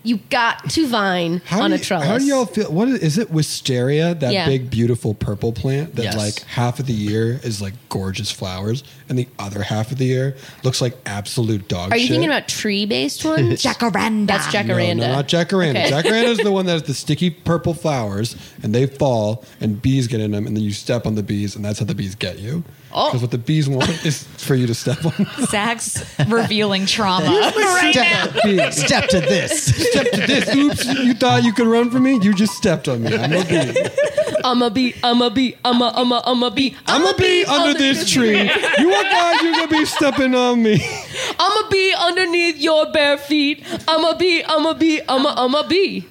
You 0.03 0.19
got 0.31 0.71
to 0.71 0.87
vine 0.87 1.43
How 1.45 1.61
on 1.63 1.71
do 1.71 1.75
a 1.75 1.79
you- 1.79 1.85
trellis. 1.85 2.07
How 2.09 2.17
do 2.19 2.25
y'all 2.25 2.47
feel? 2.47 2.73
What 2.73 2.89
is, 2.89 3.01
is 3.01 3.19
it? 3.19 3.31
Wisteria, 3.31 4.15
that 4.15 4.33
Yeah. 4.33 4.47
big, 4.47 4.71
beautiful 4.71 5.13
purple 5.13 5.53
plant 5.53 5.97
that 5.97 6.05
Yes. 6.05 6.17
like 6.17 6.41
half 6.47 6.81
of 6.81 6.87
the 6.87 6.95
year 6.95 7.39
is 7.43 7.61
like 7.61 7.75
gorgeous 7.91 8.31
flowers, 8.31 8.83
and 9.11 9.19
the 9.19 9.29
other 9.39 9.63
half 9.63 9.93
of 9.93 9.99
the 9.99 10.07
year 10.07 10.37
looks 10.63 10.81
like 10.81 10.97
absolute 11.05 11.69
dog 11.69 11.89
shit. 11.89 11.93
Are 11.93 11.97
you 11.97 12.07
shit. 12.07 12.13
thinking 12.15 12.31
about 12.31 12.49
tree-based 12.49 13.25
ones? 13.27 13.63
Jacaranda. 13.63 14.27
That's 14.27 14.47
jacaranda. 14.47 14.97
No, 14.97 15.07
no, 15.09 15.13
not 15.17 15.29
jacaranda. 15.29 15.85
Okay. 15.87 15.91
Jacaranda 15.91 16.25
is 16.29 16.39
the 16.39 16.53
one 16.59 16.65
that 16.67 16.73
has 16.73 16.83
the 16.85 16.95
sticky 16.95 17.29
purple 17.31 17.75
flowers, 17.75 18.37
and 18.63 18.75
they 18.75 18.87
fall, 18.87 19.45
and 19.61 19.83
bees 19.83 20.07
get 20.07 20.21
in 20.21 20.31
them, 20.31 20.47
and 20.47 20.57
then 20.57 20.65
you 20.65 20.73
step 20.73 21.07
on 21.07 21.15
the 21.15 21.23
bees, 21.23 21.55
and 21.57 21.63
that's 21.65 21.79
how 21.79 21.85
the 21.85 21.95
bees 21.95 22.15
get 22.15 22.39
you. 22.39 22.65
Oh. 22.93 23.09
Because 23.09 23.23
what 23.23 23.31
the 23.31 23.39
bees 23.39 23.69
want 23.69 23.89
is 24.05 24.25
for 24.37 24.55
you 24.55 24.67
to 24.67 24.75
step 24.75 25.05
on. 25.05 25.13
Zach's 25.47 26.05
revealing 26.27 26.87
trauma 26.87 27.27
right 27.27 27.95
now. 27.95 28.27
Step, 28.27 28.43
bees. 28.43 28.85
step 28.85 29.09
to 29.11 29.21
this. 29.21 29.91
Step 29.91 30.11
to 30.13 30.27
this. 30.27 30.55
Oops! 30.55 30.85
You 30.87 31.15
thought 31.15 31.45
you 31.45 31.53
could 31.53 31.67
run 31.67 31.91
from 31.91 32.03
me? 32.03 32.19
You 32.21 32.35
just 32.35 32.55
stepped 32.55 32.89
on 32.89 33.03
me. 33.03 33.15
I'm 33.15 33.33
a 33.33 33.45
bee. 33.45 33.87
I'm 34.43 34.63
a 34.63 34.71
bee, 34.71 34.95
I'm 35.05 35.21
a 35.21 35.31
bee, 35.31 35.55
I'm 35.65 35.83
a, 35.83 35.93
I'm 35.95 36.13
a, 36.13 36.23
I'm 36.25 36.43
a 36.43 36.51
bee. 36.51 36.77
I'm 36.87 37.07
a 37.07 37.15
bee 37.15 37.45
under 37.45 37.79
this 37.79 38.11
tree. 38.11 38.41
You 38.41 38.93
are 38.95 39.03
glad 39.03 39.43
you're 39.43 39.53
gonna 39.53 39.69
be 39.69 39.85
stepping 39.85 40.35
on 40.35 40.63
me. 40.63 40.83
I'm 41.39 41.65
a 41.65 41.69
bee 41.69 41.95
underneath 41.99 42.57
your 42.59 42.91
bare 42.91 43.19
feet. 43.19 43.65
I'm 43.87 44.05
a 44.05 44.17
bee, 44.17 44.43
I'm 44.43 44.67
a 44.67 44.75
bee, 44.75 45.03
I'm 45.09 45.27
a, 45.27 45.35
I'm 45.37 45.55
a 45.55 45.67
bee. 45.67 46.07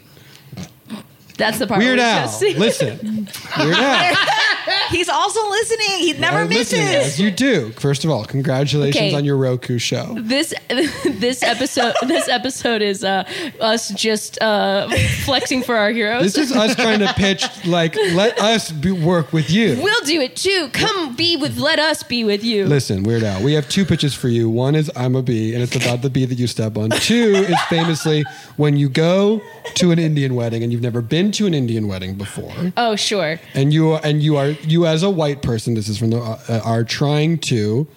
That's 1.40 1.58
the 1.58 1.66
part 1.68 1.80
Weird 1.80 1.98
where 1.98 2.28
we 2.42 2.54
Al, 2.54 2.60
listen. 2.60 3.28
Weird 3.58 3.76
Al. 3.78 4.16
He's 4.92 5.10
also 5.10 5.48
listening. 5.50 6.00
He 6.00 6.14
never 6.14 6.38
I'm 6.40 6.52
as 6.52 6.72
misses. 6.72 7.20
you 7.20 7.32
do. 7.32 7.72
First 7.72 8.04
of 8.04 8.12
all, 8.12 8.24
congratulations 8.26 8.96
Okay. 8.98 9.16
on 9.16 9.24
your 9.26 9.38
Roku 9.38 9.78
show. 9.80 10.16
This 10.20 10.54
this 10.70 11.42
episode 11.42 11.94
this 12.08 12.28
episode 12.28 12.82
is 12.82 13.04
uh, 13.04 13.24
us 13.60 13.90
just 13.90 14.40
uh, 14.42 14.90
flexing 15.26 15.64
for 15.64 15.76
our 15.76 15.92
heroes. 15.92 16.22
This 16.34 16.38
is 16.50 16.56
us 16.56 16.76
trying 16.76 17.00
to 17.00 17.12
pitch, 17.14 17.46
like, 17.66 17.96
let 17.96 18.40
us 18.40 18.72
be, 18.72 18.92
work 18.92 19.32
with 19.34 19.50
you. 19.50 19.80
we'll 19.82 20.04
do 20.06 20.22
it 20.22 20.36
too. 20.36 20.70
Come 20.74 21.16
be 21.16 21.36
with. 21.38 21.58
Let 21.58 21.80
us 21.80 22.04
be 22.04 22.24
with 22.24 22.44
you. 22.44 22.66
Listen, 22.68 23.04
Weird 23.04 23.24
Al, 23.24 23.42
we 23.44 23.54
have 23.54 23.68
two 23.70 23.86
pitches 23.86 24.14
for 24.14 24.28
you. 24.28 24.50
One 24.50 24.76
is 24.76 24.92
I'm 24.96 25.16
a 25.16 25.22
bee, 25.24 25.54
and 25.54 25.64
it's 25.64 25.76
about 25.76 26.02
the 26.02 26.10
bee 26.10 26.26
that 26.26 26.38
you 26.38 26.48
step 26.48 26.78
on. 26.78 26.90
Two 26.92 27.46
is 27.48 27.60
famously 27.70 28.24
when 28.58 28.76
you 28.78 28.90
go 28.90 29.42
to 29.76 29.92
an 29.92 30.00
Indian 30.00 30.36
wedding 30.36 30.64
and 30.64 30.72
you've 30.72 30.82
never 30.82 31.02
been 31.02 31.29
to 31.34 31.46
an 31.48 31.54
Indian 31.54 31.88
wedding 31.88 32.16
before, 32.16 32.52
Oh 32.78 32.96
sure. 32.96 33.40
and 33.54 33.74
you 33.74 33.96
and 33.96 34.22
you 34.24 34.38
are 34.38 34.50
you 34.50 34.86
as 34.86 35.04
a 35.04 35.10
white 35.10 35.42
person. 35.42 35.74
This 35.76 35.88
is 35.90 35.98
from 35.98 36.10
the 36.12 36.20
uh, 36.20 36.62
are 36.64 36.84
trying 36.84 37.38
to 37.40 37.88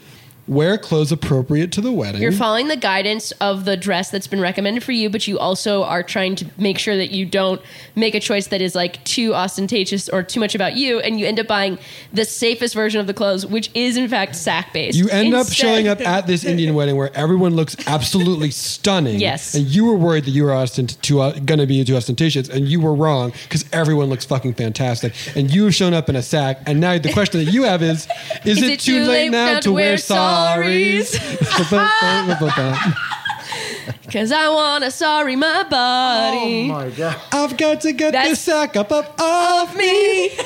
wear 0.48 0.76
clothes 0.76 1.12
appropriate 1.12 1.70
to 1.72 1.80
the 1.80 1.92
wedding. 1.92 2.20
You're 2.20 2.32
following 2.32 2.68
the 2.68 2.76
guidance 2.76 3.30
of 3.32 3.64
the 3.64 3.76
dress 3.76 4.10
that's 4.10 4.26
been 4.26 4.40
recommended 4.40 4.82
for 4.82 4.92
you, 4.92 5.08
but 5.08 5.26
you 5.28 5.38
also 5.38 5.84
are 5.84 6.02
trying 6.02 6.34
to 6.36 6.46
make 6.58 6.78
sure 6.78 6.96
that 6.96 7.12
you 7.12 7.24
don't 7.24 7.60
make 7.94 8.14
a 8.14 8.20
choice 8.20 8.48
that 8.48 8.60
is 8.60 8.74
like 8.74 9.02
too 9.04 9.34
ostentatious 9.34 10.08
or 10.08 10.22
too 10.22 10.40
much 10.40 10.54
about 10.54 10.76
you, 10.76 10.98
and 11.00 11.20
you 11.20 11.26
end 11.26 11.38
up 11.38 11.46
buying 11.46 11.78
the 12.12 12.24
safest 12.24 12.74
version 12.74 13.00
of 13.00 13.06
the 13.06 13.14
clothes, 13.14 13.46
which 13.46 13.70
is 13.74 13.96
in 13.96 14.08
fact 14.08 14.34
sack 14.34 14.72
based. 14.72 14.98
You 14.98 15.08
end 15.08 15.32
up 15.32 15.46
showing 15.48 15.86
up 15.86 16.00
at 16.00 16.26
this 16.26 16.44
Indian 16.44 16.74
wedding 16.76 16.96
where 16.96 17.14
everyone 17.16 17.54
looks 17.54 17.76
absolutely 17.86 18.50
stunning. 18.72 19.20
Yes. 19.20 19.54
And 19.54 19.66
you 19.66 19.84
were 19.84 19.96
worried 19.96 20.24
that 20.24 20.30
you 20.30 20.44
were 20.44 20.50
ostent- 20.50 21.00
too, 21.02 21.20
uh, 21.20 21.38
gonna 21.38 21.66
be 21.66 21.84
too 21.84 21.96
ostentatious, 21.96 22.48
and 22.48 22.66
you 22.66 22.80
were 22.80 22.94
wrong 22.94 23.32
because 23.44 23.64
everyone 23.72 24.08
looks 24.08 24.24
fucking 24.24 24.54
fantastic. 24.54 25.14
And 25.36 25.52
you 25.52 25.64
have 25.64 25.74
shown 25.74 25.94
up 25.94 26.08
in 26.08 26.16
a 26.16 26.22
sack, 26.22 26.60
and 26.66 26.80
now 26.80 26.98
the 26.98 27.12
question 27.12 27.44
that 27.44 27.52
you 27.52 27.62
have 27.62 27.82
is: 27.82 28.08
Is, 28.44 28.60
it, 28.62 28.80
too, 28.80 29.04
late, 29.04 29.30
now 29.30 29.60
to 29.60 29.72
wear 29.72 29.96
sorries? 30.32 31.12
Because 34.06 34.32
I 34.32 34.48
want 34.48 34.84
to 34.84 34.90
sorry 34.90 35.36
my 35.36 35.62
body. 35.64 36.64
Oh 36.64 36.74
my 36.74 36.90
god! 36.90 37.16
I've 37.32 37.56
got 37.56 37.80
to 37.82 37.92
get 37.92 38.12
That's- 38.12 38.30
this 38.30 38.40
sack 38.40 38.76
up 38.76 38.92
up 38.92 39.20
off 39.20 39.76
me. 39.76 40.30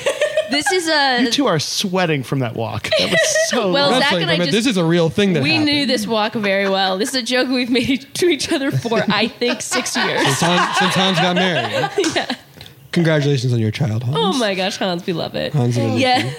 This 0.48 0.70
is 0.70 0.88
a. 0.88 1.22
You 1.24 1.30
two 1.32 1.46
are 1.48 1.58
sweating 1.58 2.22
from 2.22 2.38
that 2.38 2.54
walk. 2.54 2.84
That 3.00 3.10
was 3.10 3.36
so. 3.50 3.72
Well, 3.72 3.90
loud. 3.90 3.98
Zach 4.00 4.12
and 4.12 4.30
I 4.30 4.34
I 4.34 4.36
just- 4.36 4.52
this 4.52 4.66
is 4.66 4.76
a 4.76 4.84
real 4.84 5.10
thing 5.10 5.32
that 5.32 5.42
we 5.42 5.50
happened. 5.50 5.66
knew 5.66 5.86
this 5.86 6.06
walk 6.06 6.34
very 6.34 6.68
well. 6.68 6.98
This 6.98 7.08
is 7.08 7.14
a 7.16 7.22
joke 7.22 7.48
we've 7.48 7.68
made 7.68 8.06
to 8.14 8.26
each 8.28 8.52
other 8.52 8.70
for, 8.70 9.02
I 9.08 9.26
think, 9.26 9.60
six 9.60 9.96
years. 9.96 10.22
Since 10.22 10.40
Hans, 10.42 10.78
since 10.78 10.94
Hans 10.94 11.18
got 11.18 11.34
married. 11.34 12.36
Congratulations 12.92 13.52
on 13.52 13.58
your 13.58 13.72
child, 13.72 14.04
Hans. 14.04 14.16
Oh 14.16 14.38
my 14.38 14.54
gosh, 14.54 14.76
Hans, 14.76 15.04
we 15.04 15.12
love 15.14 15.34
it. 15.34 15.52
Hans 15.52 15.76
and 15.76 15.98
Yeah. 15.98 16.32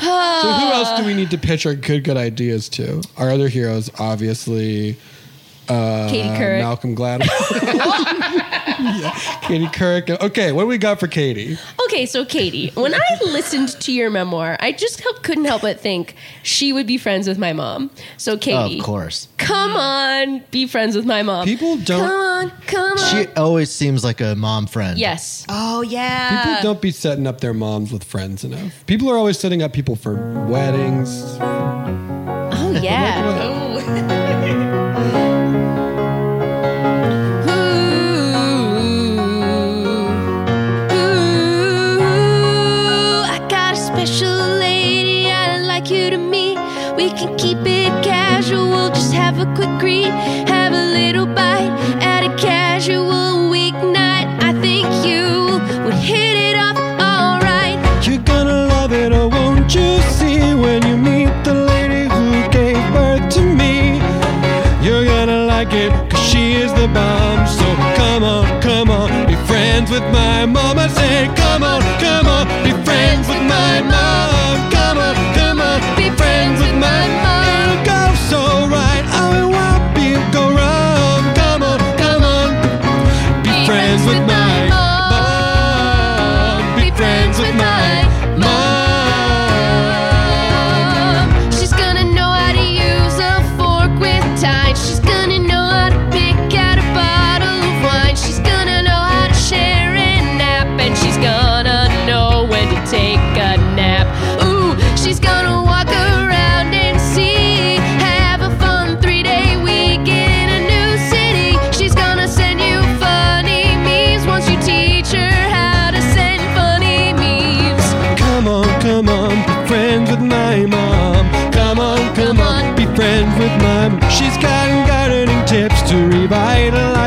So 0.00 0.52
who 0.52 0.66
else 0.72 1.00
do 1.00 1.06
we 1.06 1.14
need 1.14 1.30
to 1.30 1.38
pitch 1.38 1.66
our 1.66 1.74
good 1.74 2.04
good 2.04 2.16
ideas 2.16 2.68
to? 2.70 3.02
Our 3.16 3.30
other 3.30 3.48
heroes, 3.48 3.90
obviously, 3.98 4.96
Katie 5.66 6.28
uh, 6.28 6.36
Couric. 6.38 6.60
Malcolm 6.60 6.96
Gladwell, 6.96 7.28
Yeah, 8.82 9.10
Katie 9.42 9.66
Couric. 9.66 10.10
Okay, 10.20 10.52
what 10.52 10.62
do 10.62 10.66
we 10.68 10.78
got 10.78 11.00
for 11.00 11.06
Katie? 11.06 11.58
Okay, 11.86 12.06
so 12.06 12.24
Katie, 12.24 12.70
when 12.74 12.94
I 12.94 13.00
listened 13.24 13.68
to 13.80 13.92
your 13.92 14.10
memoir, 14.10 14.56
I 14.60 14.72
just 14.72 15.00
help, 15.00 15.22
couldn't 15.22 15.44
help 15.44 15.62
but 15.62 15.80
think 15.80 16.14
she 16.42 16.72
would 16.72 16.86
be 16.86 16.96
friends 16.98 17.28
with 17.28 17.38
my 17.38 17.52
mom. 17.52 17.90
So 18.16 18.36
Katie, 18.36 18.78
of 18.78 18.84
course. 18.84 19.28
come 19.38 19.76
on, 19.76 20.42
be 20.50 20.66
friends 20.66 20.96
with 20.96 21.04
my 21.06 21.22
mom. 21.22 21.46
People 21.46 21.76
don't- 21.76 22.00
Come 22.00 22.20
on, 22.20 22.50
come 22.66 22.92
on. 22.98 22.98
She 22.98 23.26
always 23.36 23.70
seems 23.70 24.02
like 24.04 24.20
a 24.20 24.34
mom 24.34 24.66
friend. 24.66 24.98
yes. 24.98 25.44
Oh 25.48 25.82
yeah. 25.82 26.44
People 26.44 26.62
don't 26.72 26.80
be 26.80 26.90
setting 26.90 27.26
up 27.26 27.40
their 27.40 27.52
moms 27.54 27.92
with 27.92 28.02
friends 28.04 28.44
enough. 28.44 28.84
People 28.86 29.10
are 29.10 29.16
always 29.16 29.38
setting 29.38 29.62
up 29.62 29.72
people 29.72 29.94
for 29.96 30.14
weddings. 30.46 31.36
Oh 31.40 32.78
yeah. 32.82 33.49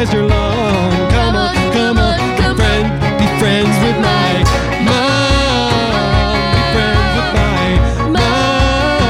Revitalize 0.03 0.11
her 0.11 0.23
lawn. 0.23 1.09
Come 1.11 1.35
on, 1.35 1.55
come 1.71 1.97
on, 1.97 2.19
be 2.37 2.43
friends, 2.55 2.89
be 3.19 3.27
friends 3.39 3.77
with 3.83 3.97
my 4.01 4.43
mom. 4.85 6.33
Be 6.53 6.61
friends 6.73 7.09
with 7.17 7.29
my 7.39 7.65
mom. 8.11 9.05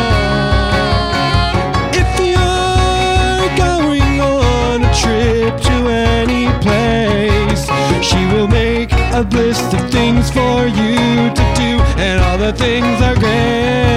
If 1.94 2.10
you're 2.20 3.50
going 3.58 4.20
on 4.22 4.84
a 4.84 4.94
trip 4.94 5.54
to 5.62 5.76
any 5.90 6.46
place, 6.62 7.64
she 8.06 8.26
will 8.34 8.48
make 8.48 8.92
a 8.92 9.22
list 9.32 9.74
of 9.74 9.90
things 9.90 10.30
for 10.30 10.68
you 10.68 11.30
to 11.30 11.44
do, 11.56 11.82
and 11.98 12.22
all 12.22 12.38
the 12.38 12.54
things 12.54 13.02
are 13.02 13.16
great. 13.16 13.93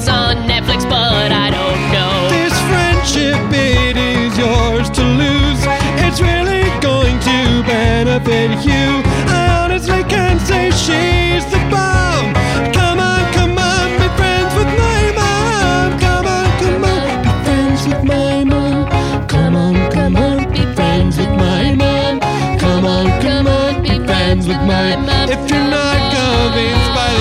It's 0.00 0.08
on 0.08 0.36
Netflix, 0.48 0.88
but 0.88 1.30
I 1.30 1.50
don't 1.50 1.82
know. 1.92 2.28
This 2.32 2.56
friendship, 2.72 3.36
it 3.52 3.96
is 3.98 4.32
yours 4.38 4.88
to 4.96 5.02
lose. 5.04 5.60
It's 6.00 6.20
really 6.22 6.64
going 6.80 7.20
to 7.20 7.62
benefit 7.68 8.64
you. 8.64 9.04
I 9.28 9.60
honestly 9.62 10.02
can't 10.04 10.40
say 10.40 10.70
she's 10.70 11.44
the 11.52 11.60
bomb. 11.68 12.32
Come 12.72 12.98
on, 12.98 13.20
come 13.36 13.58
on, 13.58 13.88
be 14.00 14.08
friends 14.16 14.52
with 14.56 14.72
my 14.80 15.02
mom. 15.20 16.00
Come 16.00 16.26
on, 16.26 16.48
come 16.64 16.84
on, 16.84 17.20
be 17.20 17.32
friends 17.44 17.86
with 17.86 18.02
my 18.04 18.44
mom. 18.44 18.88
Come 19.28 19.54
on, 19.56 19.90
come 19.92 20.16
on, 20.16 20.50
be 20.50 20.64
friends 20.76 21.18
with 21.18 21.34
my 21.36 21.74
mom. 21.74 22.20
Come 22.58 22.86
on, 22.86 23.06
come 23.20 23.46
on, 23.46 23.82
be 23.82 24.00
friends 24.06 24.48
with 24.48 24.62
my 24.64 24.96
mom. 24.96 25.28
If 25.28 25.50
you're 25.50 25.68
not 25.68 25.98
convinced 26.16 26.90
by 26.96 27.19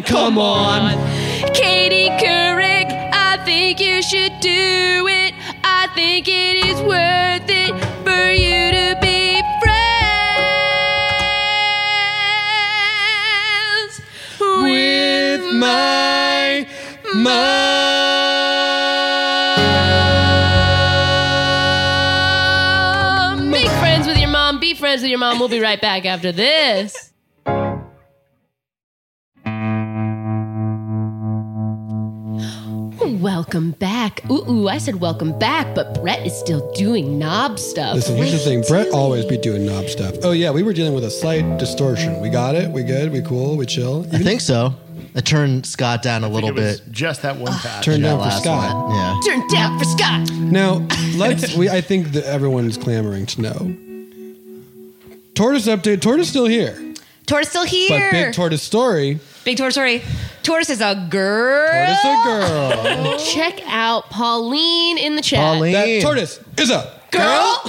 on, 0.00 0.06
come 0.06 0.38
on. 0.38 0.96
Katie 1.54 2.10
Couric, 2.24 2.86
I 3.12 3.42
think 3.44 3.80
you 3.80 4.02
should 4.02 4.40
do 4.40 5.06
it. 5.08 5.34
I 5.64 5.88
think 5.94 6.28
it 6.28 6.64
is 6.66 6.80
worth 6.82 7.48
it 7.48 7.72
for 8.04 8.30
you 8.30 8.70
to 8.72 8.96
be 9.00 9.40
friends 13.80 14.00
With 14.62 15.54
my 15.54 16.66
mom. 22.20 23.50
Be 23.52 23.66
friends 23.68 24.06
with 24.06 24.18
your 24.18 24.28
mom. 24.28 24.60
Be 24.60 24.74
friends 24.74 25.02
with 25.02 25.10
your 25.10 25.18
mom. 25.18 25.38
We'll 25.38 25.48
be 25.48 25.60
right 25.60 25.80
back 25.80 26.04
after 26.06 26.32
this. 26.32 27.09
Welcome 33.20 33.72
back. 33.72 34.22
Ooh, 34.30 34.48
ooh, 34.50 34.68
I 34.68 34.78
said 34.78 34.96
welcome 34.96 35.38
back, 35.38 35.74
but 35.74 36.00
Brett 36.00 36.26
is 36.26 36.32
still 36.38 36.72
doing 36.72 37.18
knob 37.18 37.58
stuff. 37.58 37.94
Listen, 37.94 38.16
here's 38.16 38.32
the 38.32 38.38
thing. 38.38 38.62
Brett 38.62 38.88
always 38.94 39.26
be 39.26 39.36
doing 39.36 39.66
knob 39.66 39.88
stuff. 39.88 40.14
Oh 40.22 40.30
yeah, 40.32 40.50
we 40.50 40.62
were 40.62 40.72
dealing 40.72 40.94
with 40.94 41.04
a 41.04 41.10
slight 41.10 41.58
distortion. 41.58 42.20
We 42.22 42.30
got 42.30 42.54
it. 42.54 42.70
We 42.70 42.82
good. 42.82 43.12
We 43.12 43.20
cool. 43.20 43.58
We 43.58 43.66
chill. 43.66 44.06
I 44.12 44.18
think 44.18 44.40
so. 44.40 44.74
I 45.14 45.20
turned 45.20 45.66
Scott 45.66 46.02
down 46.02 46.24
a 46.24 46.28
little 46.30 46.48
It 46.50 46.54
was 46.54 46.80
bit. 46.80 46.92
just 46.92 47.20
that 47.22 47.36
one 47.36 47.52
patch. 47.52 47.84
Turn 47.84 48.00
down 48.00 48.18
for 48.20 48.24
last 48.24 48.42
Scott. 48.42 48.74
one. 48.88 48.94
Yeah. 48.94 49.20
Turn 49.26 49.48
down 49.48 49.78
for 49.78 49.84
Scott. 49.84 50.30
Now 50.32 50.86
let's. 51.16 51.54
We 51.54 51.68
I 51.68 51.82
think 51.82 52.12
that 52.12 52.24
everyone's 52.24 52.78
clamoring 52.78 53.26
to 53.26 53.42
know. 53.42 53.76
Tortoise 55.34 55.66
update. 55.66 56.00
Tortoise 56.00 56.28
still 56.30 56.46
here, 56.46 56.94
Tortoise 57.26 57.50
still 57.50 57.64
here. 57.64 57.88
but 58.00 58.10
big 58.12 58.34
tortoise 58.34 58.62
story. 58.62 59.20
Big 59.44 59.56
tortoise 59.58 59.74
story. 59.74 60.02
Tortoise 60.42 60.70
is 60.70 60.80
a 60.80 61.06
girl. 61.10 61.70
Tortoise 61.70 62.04
a 62.04 62.22
girl. 63.04 63.18
Check 63.18 63.60
out 63.66 64.04
Pauline 64.10 64.98
in 64.98 65.16
the 65.16 65.22
chat. 65.22 65.40
Pauline. 65.40 65.72
That 65.72 66.02
tortoise 66.02 66.40
is 66.58 66.70
a 66.70 67.00
girl. 67.10 67.62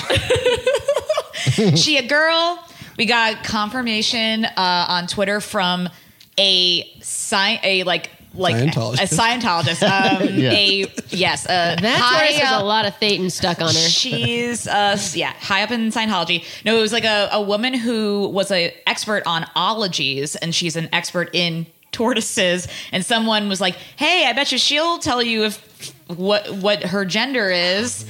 she 1.76 1.98
a 1.98 2.08
girl. 2.08 2.64
We 2.98 3.06
got 3.06 3.44
confirmation 3.44 4.46
uh, 4.46 4.86
on 4.90 5.08
Twitter 5.08 5.42
from 5.42 5.90
a 6.38 6.84
sci- 7.00 7.60
a 7.64 7.84
like 7.84 8.10
like 8.34 8.56
Scientologist. 8.56 9.02
a 9.12 9.16
Scientologist. 9.16 9.84
Um, 9.84 10.28
Yeah. 10.38 10.52
A 10.52 10.86
yes. 11.10 11.46
Uh, 11.46 11.76
That 11.82 12.00
high 12.00 12.20
tortoise 12.20 12.40
has 12.40 12.62
a 12.62 12.64
lot 12.66 12.86
of 12.86 12.94
Thetan 13.00 13.30
stuck 13.32 13.60
on 13.60 13.68
her. 13.68 13.74
She's 13.74 14.68
uh 14.68 14.98
yeah, 15.14 15.34
high 15.40 15.64
up 15.64 15.72
in 15.72 15.90
Scientology. 15.90 16.46
No, 16.64 16.78
it 16.78 16.82
was 16.82 16.94
like 16.94 17.04
a, 17.06 17.30
a 17.34 17.42
woman 17.42 17.74
who 17.74 18.30
was 18.30 18.50
an 18.52 18.72
expert 18.88 19.24
on 19.26 19.46
ologies 19.56 20.36
and 20.38 20.54
she's 20.56 20.76
an 20.78 20.88
expert 20.94 21.30
in 21.34 21.66
tortoises 21.92 22.68
and 22.92 23.06
someone 23.06 23.50
was 23.50 23.60
like, 23.62 23.76
"Hey, 23.96 24.26
I 24.28 24.34
bet 24.34 24.52
you 24.52 24.58
she'll 24.58 24.98
tell 25.00 25.22
you 25.22 25.44
if 25.46 25.94
what 26.08 26.50
what 26.56 26.84
her 26.84 27.06
gender 27.06 27.50
is, 27.50 28.06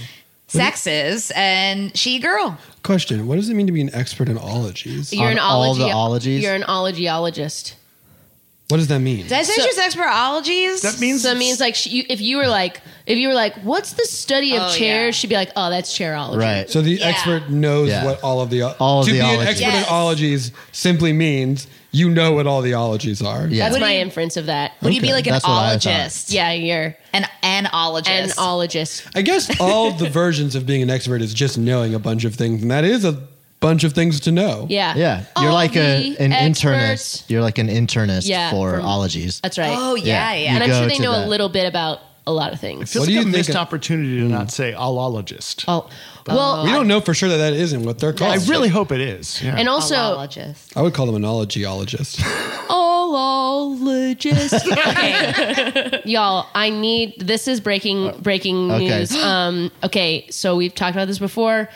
sex 0.47 0.87
is 0.87 1.31
and 1.35 1.95
she 1.97 2.19
girl." 2.19 2.57
question. 2.83 3.27
What 3.27 3.35
does 3.35 3.47
it 3.49 3.53
mean 3.53 3.67
to 3.67 3.71
be 3.73 3.81
an 3.81 3.93
expert 3.93 4.27
in 4.27 4.37
ologies? 4.39 5.13
You're 5.13 5.25
On 5.27 5.31
an 5.33 5.39
all 5.39 5.63
ology. 5.63 5.83
the 5.83 5.91
ologies? 5.91 6.43
You're 6.43 6.55
an 6.55 6.63
ologyologist. 6.63 7.73
What 8.69 8.77
does 8.77 8.87
that 8.87 8.99
mean? 8.99 9.23
Did 9.23 9.33
I 9.33 9.43
say 9.43 9.53
So- 9.53 9.61
she 9.63 9.67
was 9.67 9.77
expert 9.79 10.07
ologies? 10.09 10.81
That 10.81 10.97
means 10.99 11.23
So 11.23 11.31
it 11.31 11.37
means 11.37 11.59
like 11.59 11.75
she, 11.75 11.89
you, 11.89 12.03
if 12.09 12.21
you 12.21 12.37
were 12.37 12.47
like 12.47 12.81
if 13.05 13.17
you 13.17 13.27
were 13.27 13.33
like 13.33 13.53
what's 13.63 13.91
the 13.93 14.05
study 14.05 14.55
of 14.55 14.61
Oh, 14.63 14.69
chairs, 14.73 15.15
yeah. 15.15 15.19
she'd 15.19 15.27
be 15.27 15.35
like 15.35 15.51
oh 15.57 15.69
that's 15.69 15.95
chairology. 15.95 16.37
Right. 16.39 16.69
So 16.69 16.81
the 16.81 16.91
Yeah. 16.93 17.05
expert 17.07 17.49
knows 17.49 17.89
Yeah. 17.89 18.05
what 18.05 18.23
all 18.23 18.39
of 18.41 18.49
the 18.49 18.61
All 18.79 19.01
of 19.01 19.05
to 19.07 19.11
the 19.11 19.19
be 19.19 19.23
an 19.25 19.25
ologies. 19.35 19.47
expert 19.49 19.61
Yes. 19.67 19.87
in 19.87 19.93
ologies 19.93 20.51
simply 20.71 21.11
means 21.13 21.67
you 21.91 22.09
know 22.09 22.31
what 22.33 22.47
all 22.47 22.61
the 22.61 22.73
ologies 22.73 23.21
are. 23.21 23.47
Yeah. 23.47 23.67
That's 23.69 23.79
my 23.81 23.93
you- 23.95 23.99
inference 24.01 24.37
of 24.37 24.45
that. 24.45 24.73
Would 24.81 24.93
you 24.93 25.01
be 25.01 25.07
Okay, 25.07 25.13
like 25.15 25.27
an 25.27 25.33
that's 25.33 25.45
what 25.45 25.51
I 25.51 25.77
thought. 25.77 25.81
ologist? 25.81 26.31
Yeah, 26.33 26.51
you're 26.53 26.95
An 27.13 27.25
anologist. 27.43 28.07
an 28.09 28.29
ologist. 28.29 29.07
I 29.15 29.21
guess 29.21 29.59
all 29.59 29.91
the 29.91 30.09
versions 30.21 30.55
of 30.55 30.65
being 30.65 30.81
an 30.81 30.89
expert 30.89 31.21
is 31.21 31.33
just 31.33 31.57
knowing 31.57 31.93
a 31.93 31.99
bunch 31.99 32.23
of 32.23 32.35
things, 32.35 32.61
and 32.61 32.71
that 32.71 32.83
is 32.85 33.03
a 33.05 33.21
bunch 33.59 33.83
of 33.83 33.93
things 33.93 34.19
to 34.21 34.31
know. 34.31 34.65
Yeah. 34.69 34.95
Yeah, 34.95 35.23
you're 35.39 35.49
All 35.49 35.53
like 35.53 35.75
a, 35.75 36.13
the 36.13 36.19
an 36.23 36.31
experts. 36.33 37.17
internist. 37.17 37.29
You're 37.29 37.41
like 37.41 37.57
an 37.57 37.67
internist 37.67 38.27
Yeah, 38.27 38.49
for 38.51 38.71
from- 38.77 38.85
ologies. 38.85 39.39
That's 39.41 39.57
right. 39.57 39.75
Oh 39.77 39.95
yeah, 39.95 40.05
Yeah. 40.05 40.33
yeah. 40.33 40.39
You 40.39 40.47
and 40.55 40.63
I'm 40.63 40.69
go 40.69 40.79
sure 40.79 40.87
they 40.89 40.95
to 40.95 41.01
know 41.03 41.11
a 41.13 41.19
that. 41.19 41.29
little 41.29 41.49
bit 41.49 41.67
about 41.67 41.99
a 42.27 42.31
lot 42.31 42.53
of 42.53 42.59
things. 42.59 42.93
Feels 42.93 43.03
What 43.03 43.07
do 43.07 43.13
you 43.13 43.19
a 43.21 43.23
think 43.23 43.35
missed 43.35 43.49
of- 43.49 43.55
opportunity 43.55 44.17
to 44.19 44.25
not 44.27 44.51
say 44.51 44.73
allologist. 44.73 45.65
Oh, 45.67 45.89
well, 46.27 46.63
We 46.65 46.69
don't 46.71 46.87
know 46.87 47.01
for 47.01 47.13
sure 47.15 47.29
that 47.29 47.37
that 47.37 47.53
isn't 47.53 47.83
what 47.83 47.97
they're 47.99 48.13
called. 48.13 48.31
I 48.39 48.45
really 48.45 48.69
hope 48.69 48.91
it 48.91 49.01
is. 49.01 49.41
Yeah. 49.41 49.55
and 49.57 49.67
also 49.67 49.95
Ologist. 49.95 50.77
I 50.77 50.81
would 50.83 50.93
call 50.93 51.07
them 51.07 51.15
an 51.15 51.23
ologyologist. 51.23 52.19
ologist. 52.69 54.53
okay, 54.71 56.01
y'all, 56.05 56.47
I 56.55 56.69
need. 56.69 57.19
This 57.19 57.47
is 57.47 57.59
breaking 57.59 58.17
breaking 58.21 58.71
Okay. 58.71 58.87
news. 58.99 59.15
Um, 59.21 59.71
okay, 59.83 60.27
so 60.29 60.55
we've 60.55 60.73
talked 60.75 60.95
about 60.95 61.07
this 61.07 61.19
before. 61.19 61.69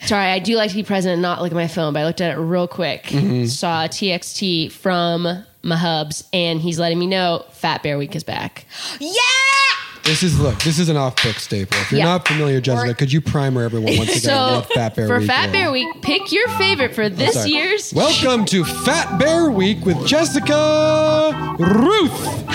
Sorry, 0.00 0.26
I 0.26 0.38
do 0.40 0.56
like 0.56 0.70
to 0.70 0.76
be 0.76 0.82
present 0.82 1.12
and 1.12 1.22
not 1.22 1.40
look 1.42 1.52
at 1.52 1.54
my 1.54 1.68
phone, 1.68 1.92
but 1.92 2.00
I 2.00 2.04
looked 2.06 2.20
at 2.20 2.36
it 2.36 2.40
real 2.40 2.66
quick. 2.66 3.06
Saw 3.06 3.84
a 3.84 3.88
TXT 3.88 4.72
from 4.72 5.44
my 5.62 5.76
hubs, 5.76 6.24
and 6.32 6.60
he's 6.60 6.78
letting 6.78 6.98
me 6.98 7.06
know 7.06 7.44
Fat 7.52 7.82
Bear 7.84 7.98
Week 7.98 8.16
is 8.16 8.24
back. 8.24 8.66
Yeah. 8.98 9.10
This 10.04 10.22
is 10.22 10.38
look. 10.40 10.58
This 10.62 10.78
is 10.78 10.88
an 10.88 10.96
off-book 10.96 11.36
staple. 11.36 11.78
If 11.80 11.92
you're 11.92 11.98
Yeah. 11.98 12.04
not 12.06 12.26
familiar, 12.26 12.60
Jessica, 12.60 12.94
could 12.94 13.12
you 13.12 13.20
primer 13.20 13.62
everyone 13.62 13.96
once 13.96 14.10
again 14.10 14.20
So 14.22 14.54
what 14.56 14.72
Fat 14.72 14.96
Bear 14.96 15.04
Week? 15.06 15.12
for 15.14 15.18
Week 15.20 15.28
Fat? 15.28 15.52
Bear 15.52 15.70
Week, 15.72 15.88
pick 16.02 16.32
your 16.32 16.48
favorite 16.50 16.94
for 16.94 17.08
this 17.08 17.34
Sorry. 17.34 17.50
year's. 17.50 17.92
Welcome 17.94 18.44
to 18.46 18.64
Fat 18.64 19.18
Bear 19.18 19.50
Week 19.50 19.84
with 19.84 20.04
Jessica 20.06 21.56
Ruth, 21.58 22.46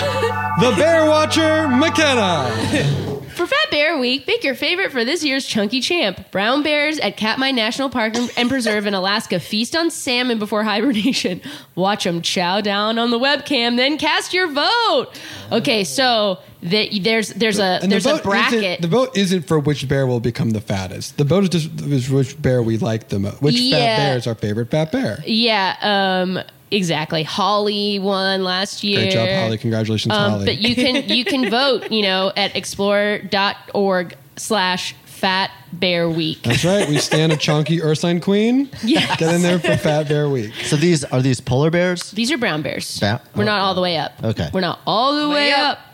the 0.60 0.72
Bear 0.76 1.06
Watcher 1.08 1.68
McKenna. 1.68 3.06
For 3.38 3.46
Fat 3.46 3.70
Bear 3.70 3.96
Week, 3.98 4.26
pick 4.26 4.42
your 4.42 4.56
favorite 4.56 4.90
for 4.90 5.04
this 5.04 5.22
year's 5.22 5.46
Chunky 5.46 5.80
Champ. 5.80 6.32
Brown 6.32 6.64
bears 6.64 6.98
at 6.98 7.16
Katmai 7.16 7.52
National 7.52 7.88
Park 7.88 8.16
and- 8.16 8.48
Preserve 8.48 8.84
in 8.88 8.94
Alaska 8.94 9.38
feast 9.38 9.76
on 9.76 9.92
salmon 9.92 10.40
before 10.40 10.64
hibernation. 10.64 11.40
Watch 11.76 12.02
them 12.02 12.20
chow 12.20 12.60
down 12.60 12.98
on 12.98 13.12
the 13.12 13.18
webcam, 13.18 13.76
then 13.76 13.96
cast 13.96 14.34
your 14.34 14.48
vote. 14.48 15.06
Okay, 15.52 15.84
so 15.84 16.38
the, 16.62 16.98
there's 16.98 17.28
there's 17.34 17.60
a 17.60 17.78
And 17.80 17.92
there's 17.92 18.02
the 18.04 18.16
a 18.16 18.22
bracket. 18.22 18.82
The 18.82 18.88
vote 18.88 19.16
isn't 19.16 19.42
for 19.42 19.60
which 19.60 19.86
bear 19.86 20.04
will 20.08 20.18
become 20.18 20.50
the 20.50 20.60
fattest. 20.60 21.16
The 21.16 21.22
vote 21.24 21.44
is 21.44 21.48
just 21.50 21.80
is 21.82 22.10
which 22.10 22.42
bear 22.42 22.60
we 22.60 22.76
like 22.78 23.08
the 23.08 23.20
most. 23.20 23.40
Which 23.40 23.54
Yeah. 23.60 23.76
fat 23.78 23.96
bear 23.98 24.16
is 24.16 24.26
our 24.26 24.34
favorite 24.34 24.72
fat 24.72 24.90
bear. 24.90 25.22
yeah, 25.24 25.76
um, 25.80 26.40
exactly. 26.70 27.22
Holly 27.22 27.98
won 27.98 28.42
last 28.44 28.82
year. 28.84 29.00
Great 29.00 29.12
job, 29.12 29.28
Holly. 29.28 29.58
Congratulations, 29.58 30.12
Um, 30.14 30.30
Holly. 30.32 30.44
but 30.46 30.58
you 30.58 30.74
can 30.74 31.08
you 31.08 31.24
can 31.24 31.50
vote, 31.58 31.90
you 31.90 32.02
know, 32.02 32.32
at 32.36 32.54
explore.org 32.56 34.16
slash 34.36 34.94
fat 35.04 35.50
bear 35.72 36.08
week. 36.08 36.42
That's 36.42 36.64
right. 36.64 36.88
We 36.88 36.98
stand 36.98 37.32
a 37.32 37.36
chunky 37.46 37.80
Ursine 37.82 38.20
Queen. 38.20 38.70
Yes. 38.84 39.18
Get 39.18 39.34
in 39.34 39.42
there 39.42 39.58
for 39.58 39.76
Fat 39.76 40.08
Bear 40.08 40.28
Week. 40.28 40.54
So 40.62 40.76
these 40.76 41.02
are 41.04 41.20
these 41.20 41.40
polar 41.40 41.70
bears? 41.70 42.12
These 42.12 42.30
are 42.30 42.38
brown 42.38 42.62
bears. 42.62 43.00
Ba- 43.00 43.20
We're 43.34 43.44
not 43.44 43.60
oh. 43.60 43.64
all 43.64 43.74
the 43.74 43.80
way 43.80 43.96
up. 43.96 44.12
Okay. 44.22 44.48
We're 44.54 44.60
not 44.60 44.78
all 44.86 45.20
the 45.20 45.28
way, 45.28 45.34
Way 45.48 45.52
up. 45.52 45.78
up. 45.78 45.84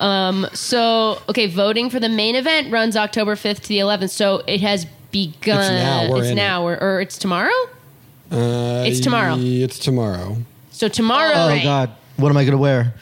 Um, 0.00 0.46
so, 0.54 1.20
okay, 1.28 1.48
voting 1.48 1.90
for 1.90 1.98
the 1.98 2.08
main 2.08 2.36
event 2.36 2.70
runs 2.72 2.96
October 2.96 3.34
5th 3.34 3.62
to 3.62 3.68
the 3.68 3.78
11th. 3.78 4.10
So 4.10 4.44
it 4.46 4.60
has 4.60 4.86
begun. 5.10 5.58
It's 5.60 5.70
now. 5.70 6.10
We're 6.10 6.18
It's 6.20 6.28
in 6.28 6.36
now. 6.36 6.64
Or, 6.64 6.80
or 6.80 7.00
it's 7.00 7.18
tomorrow? 7.18 7.50
Uh, 8.30 8.84
It's 8.86 9.00
tomorrow. 9.00 9.36
It's 9.38 9.78
tomorrow. 9.78 10.36
So 10.70 10.88
tomorrow. 10.88 11.32
Oh 11.34 11.60
God, 11.62 11.90
what 12.16 12.30
am 12.30 12.36
I 12.36 12.44
gonna 12.44 12.58
wear? 12.58 12.94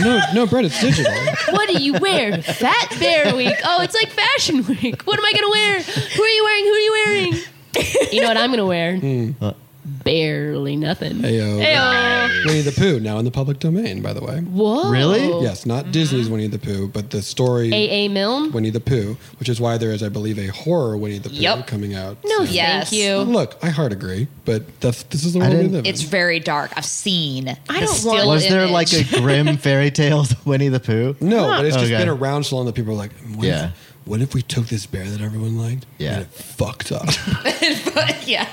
No, 0.00 0.20
no, 0.34 0.46
Brett, 0.46 0.64
it's 0.64 0.80
digital. 0.80 1.12
What 1.54 1.68
do 1.68 1.80
you 1.80 1.92
wear? 1.94 2.42
Fat 2.42 2.96
Bear 2.98 3.34
Week. 3.36 3.54
Oh, 3.64 3.80
it's 3.82 3.94
like 3.94 4.10
Fashion 4.10 4.66
Week. 4.66 5.02
What 5.06 5.18
am 5.20 5.24
I 5.24 5.32
going 5.32 5.44
to 5.44 5.50
wear? 5.50 5.80
Who 5.82 6.22
are 6.22 6.28
you 6.28 6.44
wearing? 6.44 6.64
Who 6.64 6.72
are 6.72 6.78
you 6.80 6.92
wearing? 6.92 7.34
You 8.12 8.20
know 8.22 8.28
what 8.28 8.36
I'm 8.36 8.50
going 8.50 8.58
to 8.58 8.66
wear? 8.66 8.96
What? 9.38 9.56
Barely 10.04 10.76
nothing. 10.76 11.14
Heyo. 11.20 11.64
Heyo. 11.64 12.44
Winnie 12.46 12.60
the 12.60 12.72
Pooh, 12.72 13.00
now 13.00 13.18
in 13.18 13.24
the 13.24 13.30
public 13.30 13.58
domain, 13.58 14.02
by 14.02 14.12
the 14.12 14.20
way. 14.22 14.40
Whoa. 14.40 14.90
Really? 14.90 15.42
Yes, 15.42 15.64
not 15.64 15.84
mm-hmm. 15.84 15.92
Disney's 15.92 16.28
Winnie 16.28 16.46
the 16.46 16.58
Pooh, 16.58 16.88
but 16.88 17.10
the 17.10 17.22
story 17.22 17.72
A.A. 17.72 18.08
Milne? 18.08 18.52
Winnie 18.52 18.70
the 18.70 18.80
Pooh, 18.80 19.16
which 19.38 19.48
is 19.48 19.60
why 19.60 19.78
there 19.78 19.90
is, 19.92 20.02
I 20.02 20.10
believe, 20.10 20.38
a 20.38 20.48
horror 20.48 20.96
Winnie 20.96 21.18
the 21.18 21.30
Pooh 21.30 21.36
Yep. 21.36 21.66
coming 21.66 21.94
out. 21.94 22.18
No, 22.24 22.44
soon. 22.44 22.54
Yes. 22.54 22.90
thank 22.90 23.02
you. 23.02 23.16
Look, 23.20 23.56
I 23.62 23.70
hard 23.70 23.92
agree, 23.92 24.28
but 24.44 24.78
that's 24.80 25.04
this 25.04 25.24
is 25.24 25.32
the 25.32 25.40
I 25.40 25.44
world 25.44 25.54
we 25.54 25.62
didn't- 25.62 25.72
live 25.72 25.86
It's 25.86 26.02
very 26.02 26.38
dark. 26.38 26.72
I've 26.76 26.84
seen. 26.84 27.48
I 27.70 27.80
don't 27.80 27.88
still 27.88 28.12
want- 28.14 28.26
Was 28.28 28.46
there 28.48 28.66
like 28.66 28.92
a 28.92 29.04
grim 29.20 29.56
fairy 29.58 29.90
tale 29.90 30.26
Winnie 30.44 30.68
the 30.68 30.80
Pooh? 30.80 31.16
No, 31.20 31.46
but 31.48 31.64
it's 31.64 31.76
just 31.76 31.90
Okay. 31.90 31.96
been 31.98 32.08
around 32.10 32.44
so 32.44 32.56
long 32.56 32.66
that 32.66 32.74
people 32.74 32.92
are 32.92 32.96
like, 32.96 33.12
what, 33.34 33.46
Yeah. 33.46 33.66
if, 33.68 33.72
what 34.04 34.20
if 34.20 34.34
we 34.34 34.42
took 34.42 34.66
this 34.66 34.84
bear 34.84 35.04
that 35.08 35.22
everyone 35.22 35.56
liked 35.56 35.86
Yeah. 35.98 36.12
and 36.14 36.22
it 36.22 36.28
fucked 36.30 36.92
up? 36.92 37.06
yeah. 38.26 38.46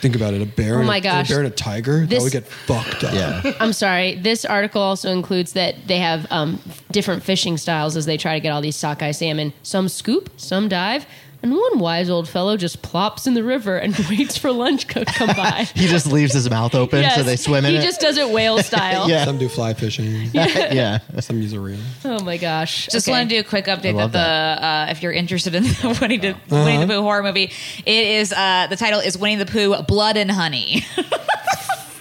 Think 0.00 0.14
about 0.16 0.34
it, 0.34 0.42
a 0.42 0.46
bear, 0.46 0.76
Oh 0.76 0.78
and 0.78 0.86
my 0.86 0.98
a, 0.98 1.00
gosh. 1.00 1.28
a 1.28 1.32
bear 1.32 1.38
and 1.44 1.48
a 1.52 1.54
tiger, 1.56 2.06
This- 2.06 2.18
that 2.18 2.22
would 2.24 2.32
get 2.32 2.46
fucked 2.46 3.02
up. 3.04 3.12
Yeah. 3.14 3.52
I'm 3.60 3.72
sorry. 3.72 4.14
This 4.14 4.44
article 4.44 4.80
also 4.80 5.10
includes 5.10 5.54
that 5.54 5.74
they 5.88 5.98
have 5.98 6.26
um, 6.30 6.60
different 6.92 7.22
fishing 7.22 7.56
styles 7.56 7.96
as 7.96 8.06
they 8.06 8.16
try 8.16 8.34
to 8.34 8.40
get 8.40 8.50
all 8.50 8.60
these 8.60 8.76
sockeye 8.76 9.10
salmon. 9.10 9.52
Some 9.62 9.88
scoop, 9.88 10.30
some 10.36 10.68
dive, 10.68 11.04
and 11.42 11.52
one 11.54 11.78
wise 11.78 12.10
old 12.10 12.28
fellow 12.28 12.56
just 12.56 12.82
plops 12.82 13.26
in 13.26 13.34
the 13.34 13.44
river 13.44 13.76
and 13.76 13.96
waits 14.10 14.36
for 14.36 14.50
lunch 14.50 14.86
to 14.88 15.04
come 15.04 15.28
by. 15.36 15.68
He 15.74 15.86
just 15.86 16.06
leaves 16.06 16.32
his 16.32 16.48
mouth 16.50 16.74
open 16.74 17.08
so 17.10 17.22
they 17.22 17.36
swim 17.36 17.64
in 17.64 17.72
he 17.72 17.76
it. 17.78 17.82
just 17.82 18.00
does 18.00 18.16
it 18.16 18.28
whale 18.30 18.58
style. 18.58 19.08
Yeah. 19.10 19.24
Some 19.24 19.38
do 19.38 19.48
fly 19.48 19.74
fishing, 19.74 20.30
yeah. 20.32 20.98
some 21.20 21.40
use 21.40 21.52
a 21.52 21.60
reel. 21.60 21.78
Oh 22.04 22.22
my 22.24 22.36
gosh. 22.36 22.86
Just 22.88 23.06
Okay. 23.08 23.12
want 23.16 23.28
to 23.30 23.34
do 23.36 23.40
a 23.40 23.44
quick 23.44 23.66
update 23.66 23.94
love 23.94 24.12
that 24.12 24.58
the 24.60 24.66
uh, 24.66 24.86
if 24.90 25.02
you're 25.02 25.12
interested 25.12 25.54
in 25.54 25.62
the 25.64 25.98
Winnie 26.00 26.18
the 26.18 26.30
Uh-huh. 26.30 26.64
Winnie 26.64 26.84
the 26.84 26.86
Pooh 26.92 27.02
horror 27.02 27.22
movie, 27.22 27.52
it 27.86 28.06
is 28.06 28.32
uh, 28.32 28.66
the 28.68 28.76
title 28.76 29.00
is 29.00 29.16
Winnie 29.16 29.36
the 29.36 29.46
Pooh 29.46 29.80
Blood 29.84 30.16
and 30.16 30.30
Honey. 30.30 30.84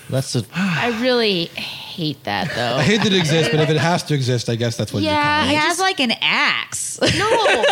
That's 0.09 0.35
a, 0.35 0.43
I 0.55 0.97
really 1.01 1.45
hate 1.45 2.23
that 2.23 2.49
though. 2.55 2.75
I 2.77 2.83
hate 2.83 2.97
that 3.03 3.07
it 3.13 3.17
exists, 3.17 3.49
but 3.51 3.59
if 3.59 3.69
it 3.69 3.77
has 3.77 4.03
to 4.03 4.13
exist, 4.13 4.49
I 4.49 4.55
guess 4.55 4.77
that's 4.77 4.93
what 4.93 5.03
Yeah, 5.03 5.43
you 5.43 5.49
he 5.49 5.55
call 5.55 5.63
it. 5.65 5.67
has 5.67 5.79
like 5.79 5.99
an 5.99 6.11
axe. 6.21 6.99
no. 7.01 7.63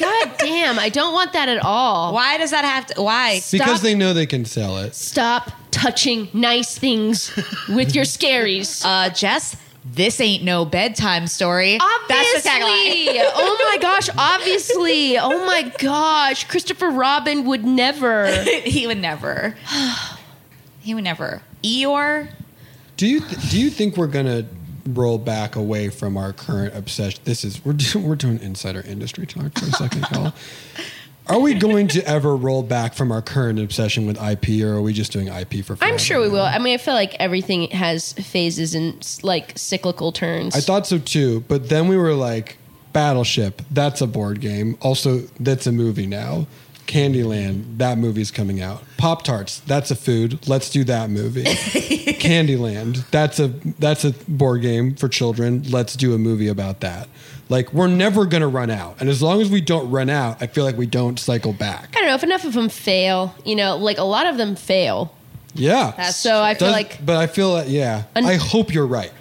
God 0.00 0.32
damn, 0.38 0.78
I 0.78 0.88
don't 0.88 1.12
want 1.12 1.34
that 1.34 1.48
at 1.48 1.62
all. 1.62 2.14
Why 2.14 2.38
does 2.38 2.52
that 2.52 2.64
have 2.64 2.86
to? 2.86 3.02
Why? 3.02 3.40
Because 3.50 3.82
they 3.82 3.94
know 3.94 4.14
they 4.14 4.26
can 4.26 4.46
sell 4.46 4.78
it. 4.78 4.94
Stop 4.94 5.52
touching 5.70 6.28
nice 6.32 6.78
things 6.78 7.30
with 7.68 7.94
your 7.94 8.04
scaries. 8.04 8.82
Uh, 8.84 9.10
Jess, 9.10 9.56
this 9.84 10.20
ain't 10.20 10.42
no 10.42 10.64
bedtime 10.64 11.26
story. 11.26 11.78
That's 12.08 12.42
the 12.42 12.48
tagline. 12.48 13.08
Obviously. 13.08 13.18
oh 13.18 13.56
my 13.70 13.78
gosh, 13.80 14.08
obviously. 14.16 15.18
Oh 15.18 15.44
my 15.46 15.72
gosh. 15.78 16.44
Christopher 16.44 16.90
Robin 16.90 17.44
would 17.44 17.64
never. 17.64 18.30
he 18.64 18.86
would 18.86 18.98
never. 18.98 19.54
he 20.80 20.94
would 20.94 21.04
never. 21.04 21.42
Eeyore. 21.62 22.30
Do 22.96 23.06
you 23.06 23.20
th- 23.20 23.50
do 23.50 23.60
you 23.60 23.70
think 23.70 23.96
we're 23.96 24.06
gonna 24.06 24.46
roll 24.94 25.18
back 25.18 25.56
away 25.56 25.88
from 25.88 26.16
our 26.16 26.32
current 26.32 26.74
obsession? 26.76 27.20
This 27.24 27.44
is 27.44 27.64
we're 27.64 27.72
doing, 27.72 28.04
we're 28.08 28.16
doing 28.16 28.40
insider 28.40 28.82
industry 28.82 29.26
talk 29.26 29.58
for 29.58 29.66
a 29.66 29.72
second, 29.72 30.06
y'all. 30.12 30.32
Are 31.26 31.38
we 31.38 31.54
going 31.54 31.86
to 31.88 32.04
ever 32.08 32.34
roll 32.34 32.64
back 32.64 32.94
from 32.94 33.12
our 33.12 33.22
current 33.22 33.60
obsession 33.60 34.04
with 34.04 34.20
IP, 34.20 34.64
or 34.64 34.78
are 34.78 34.82
we 34.82 34.92
just 34.92 35.12
doing 35.12 35.28
IP 35.28 35.64
for? 35.64 35.76
I'm 35.80 35.96
sure 35.96 36.18
we 36.18 36.26
now? 36.26 36.32
will. 36.32 36.42
I 36.42 36.58
mean, 36.58 36.74
I 36.74 36.78
feel 36.78 36.94
like 36.94 37.14
everything 37.20 37.68
has 37.70 38.14
phases 38.14 38.74
and 38.74 39.06
like 39.22 39.52
cyclical 39.56 40.10
turns. 40.10 40.56
I 40.56 40.60
thought 40.60 40.88
so 40.88 40.98
too, 40.98 41.44
but 41.46 41.68
then 41.68 41.86
we 41.86 41.96
were 41.96 42.14
like, 42.14 42.56
Battleship. 42.92 43.62
That's 43.70 44.00
a 44.00 44.06
board 44.06 44.40
game. 44.40 44.76
Also, 44.80 45.18
that's 45.38 45.66
a 45.66 45.72
movie 45.72 46.06
now. 46.06 46.46
Candyland. 46.90 47.78
That 47.78 47.98
movie's 47.98 48.30
coming 48.30 48.60
out. 48.60 48.82
Pop 48.96 49.22
Tarts. 49.22 49.60
That's 49.60 49.90
a 49.90 49.96
food. 49.96 50.48
Let's 50.48 50.68
do 50.70 50.82
that 50.84 51.08
movie. 51.08 51.44
Candyland. 52.20 53.08
That's 53.10 53.38
a 53.38 53.48
that's 53.78 54.04
a 54.04 54.12
board 54.28 54.62
game 54.62 54.94
for 54.96 55.08
children. 55.08 55.62
Let's 55.70 55.94
do 55.96 56.14
a 56.14 56.18
movie 56.18 56.48
about 56.48 56.80
that. 56.80 57.08
Like 57.48 57.72
we're 57.72 57.88
never 57.88 58.26
gonna 58.26 58.48
run 58.48 58.70
out, 58.70 58.96
and 59.00 59.08
as 59.08 59.22
long 59.22 59.40
as 59.40 59.50
we 59.50 59.60
don't 59.60 59.90
run 59.90 60.08
out, 60.10 60.40
I 60.42 60.46
feel 60.46 60.64
like 60.64 60.76
we 60.76 60.86
don't 60.86 61.18
cycle 61.18 61.52
back. 61.52 61.94
I 61.96 62.00
don't 62.00 62.08
know 62.08 62.14
if 62.14 62.22
enough 62.22 62.44
of 62.44 62.52
them 62.52 62.68
fail. 62.68 63.34
You 63.44 63.56
know, 63.56 63.76
like 63.76 63.98
a 63.98 64.04
lot 64.04 64.26
of 64.26 64.36
them 64.36 64.54
fail. 64.56 65.14
Yeah. 65.54 65.92
That's 65.96 66.16
so 66.16 66.42
I 66.42 66.54
feel 66.54 66.68
Does- 66.68 66.72
like, 66.74 67.04
but 67.04 67.16
I 67.16 67.26
feel 67.26 67.52
like 67.52 67.68
yeah. 67.68 68.04
Un- 68.14 68.24
I 68.24 68.34
hope 68.34 68.72
you're 68.72 68.86
right. 68.86 69.12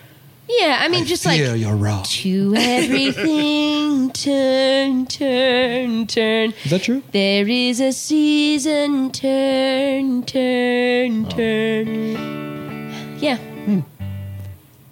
Yeah, 0.49 0.79
I 0.81 0.88
mean, 0.88 1.05
just 1.05 1.25
like 1.25 1.39
feel 1.39 1.55
you're 1.55 1.75
wrong. 1.75 2.03
to 2.03 2.55
everything, 2.57 4.12
turn, 4.13 5.05
turn, 5.05 6.07
turn. 6.07 6.53
Is 6.63 6.71
that 6.71 6.81
true? 6.81 7.03
There 7.12 7.47
is 7.47 7.79
a 7.79 7.91
season, 7.93 9.12
turn, 9.12 10.23
turn, 10.23 11.25
oh. 11.25 11.29
turn. 11.29 13.17
Yeah. 13.19 13.38
Hmm. 13.38 13.79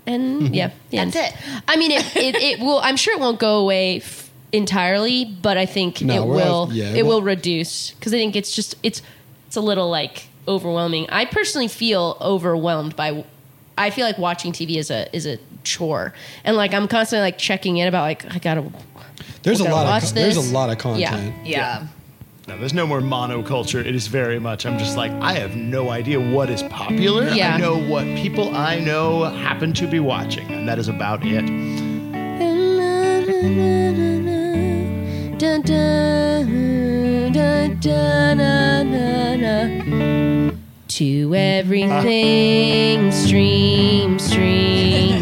And 0.05 0.41
mm-hmm. 0.43 0.53
yeah, 0.53 0.71
the 0.91 0.97
That's 0.97 1.15
it. 1.15 1.33
I 1.67 1.75
mean, 1.75 1.91
it, 1.91 2.15
it, 2.15 2.35
it 2.35 2.59
will. 2.59 2.79
I'm 2.79 2.95
sure 2.95 3.13
it 3.15 3.19
won't 3.19 3.39
go 3.39 3.57
away 3.59 3.97
f- 3.97 4.29
entirely, 4.51 5.25
but 5.25 5.57
I 5.57 5.65
think 5.65 6.01
No, 6.01 6.23
it 6.23 6.27
will. 6.27 6.53
all- 6.53 6.71
yeah, 6.73 6.91
it 6.91 6.97
it 6.99 7.03
will 7.03 7.13
won't- 7.15 7.25
reduce 7.25 7.91
because 7.91 8.13
I 8.13 8.17
think 8.17 8.35
it's 8.35 8.51
just 8.55 8.75
it's 8.83 9.01
it's 9.47 9.55
a 9.57 9.61
little 9.61 9.89
like 9.89 10.27
overwhelming. 10.47 11.07
I 11.09 11.25
personally 11.25 11.67
feel 11.67 12.15
overwhelmed 12.21 12.95
by. 12.95 13.25
I 13.79 13.89
feel 13.91 14.05
like 14.07 14.17
watching 14.17 14.53
TV 14.53 14.77
is 14.77 14.89
a 14.89 15.13
is 15.15 15.25
a 15.27 15.37
chore, 15.67 16.13
and 16.43 16.55
like 16.57 16.73
I'm 16.73 16.87
constantly 16.87 17.21
like 17.23 17.37
checking 17.37 17.77
in 17.77 17.87
about 17.87 18.03
like 18.03 18.33
I 18.33 18.39
gotta. 18.39 18.63
There's 19.43 19.59
a 19.61 19.63
Gotta 19.63 19.75
lot 19.75 19.83
of 19.85 19.89
watch 19.89 20.03
con- 20.05 20.15
there's 20.15 20.37
a 20.37 20.53
lot 20.53 20.69
of 20.69 20.97
Yeah. 20.99 21.09
content. 21.11 21.35
Yeah. 21.45 21.87
No, 22.47 22.57
there's 22.57 22.73
no 22.73 22.87
more 22.87 23.01
monoculture. 23.01 23.85
It 23.85 23.93
is 23.95 24.07
very 24.07 24.39
much. 24.39 24.65
I'm 24.65 24.77
just 24.79 24.95
like 24.97 25.11
I 25.21 25.33
have 25.33 25.55
no 25.55 25.89
idea 25.89 26.19
what 26.19 26.49
is 26.49 26.63
popular. 26.63 27.27
Yeah. 27.29 27.55
I 27.55 27.57
know 27.57 27.77
what 27.77 28.05
people 28.15 28.55
I 28.55 28.79
know 28.79 29.23
happen 29.25 29.73
to 29.73 29.87
be 29.87 29.99
watching, 29.99 30.47
and 30.49 30.67
that 30.67 30.79
is 30.79 30.87
about 30.87 31.19
it. 31.25 31.45
To 40.89 41.35
everything, 41.35 43.11
stream, 43.11 44.17
stream, 44.17 45.16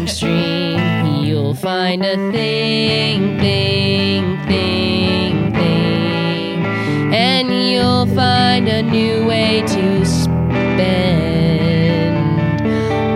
You'll 1.24 1.54
find 1.54 2.04
a 2.04 2.16
thing, 2.32 3.38
thing, 3.38 4.38
thing, 4.46 5.52
thing. 5.52 6.66
And 7.14 7.48
you'll 7.70 8.06
find 8.14 8.68
a 8.68 8.82
new 8.82 9.26
way 9.26 9.62
to 9.66 10.04
spend 10.04 10.36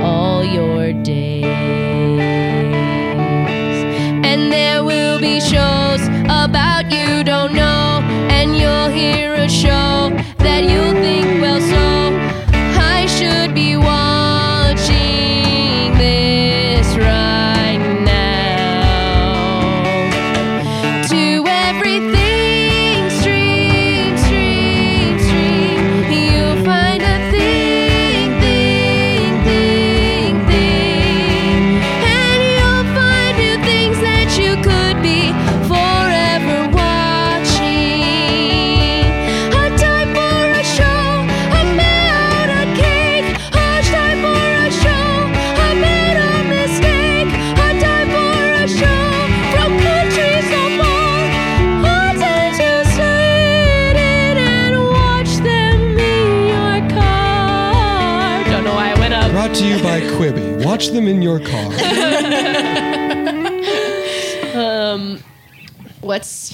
all 0.02 0.44
your 0.44 0.92
days. 1.02 1.44
And 4.24 4.52
there 4.52 4.82
will 4.84 5.18
be 5.18 5.40
shows 5.40 6.02
about 6.24 6.90
you 6.90 7.24
don't 7.24 7.54
know. 7.54 8.00
And 8.30 8.56
you'll 8.56 8.90
hear 8.90 9.34
a 9.34 9.48
show 9.48 10.10
that 10.38 10.62
you'll 10.64 10.94
think, 11.02 11.29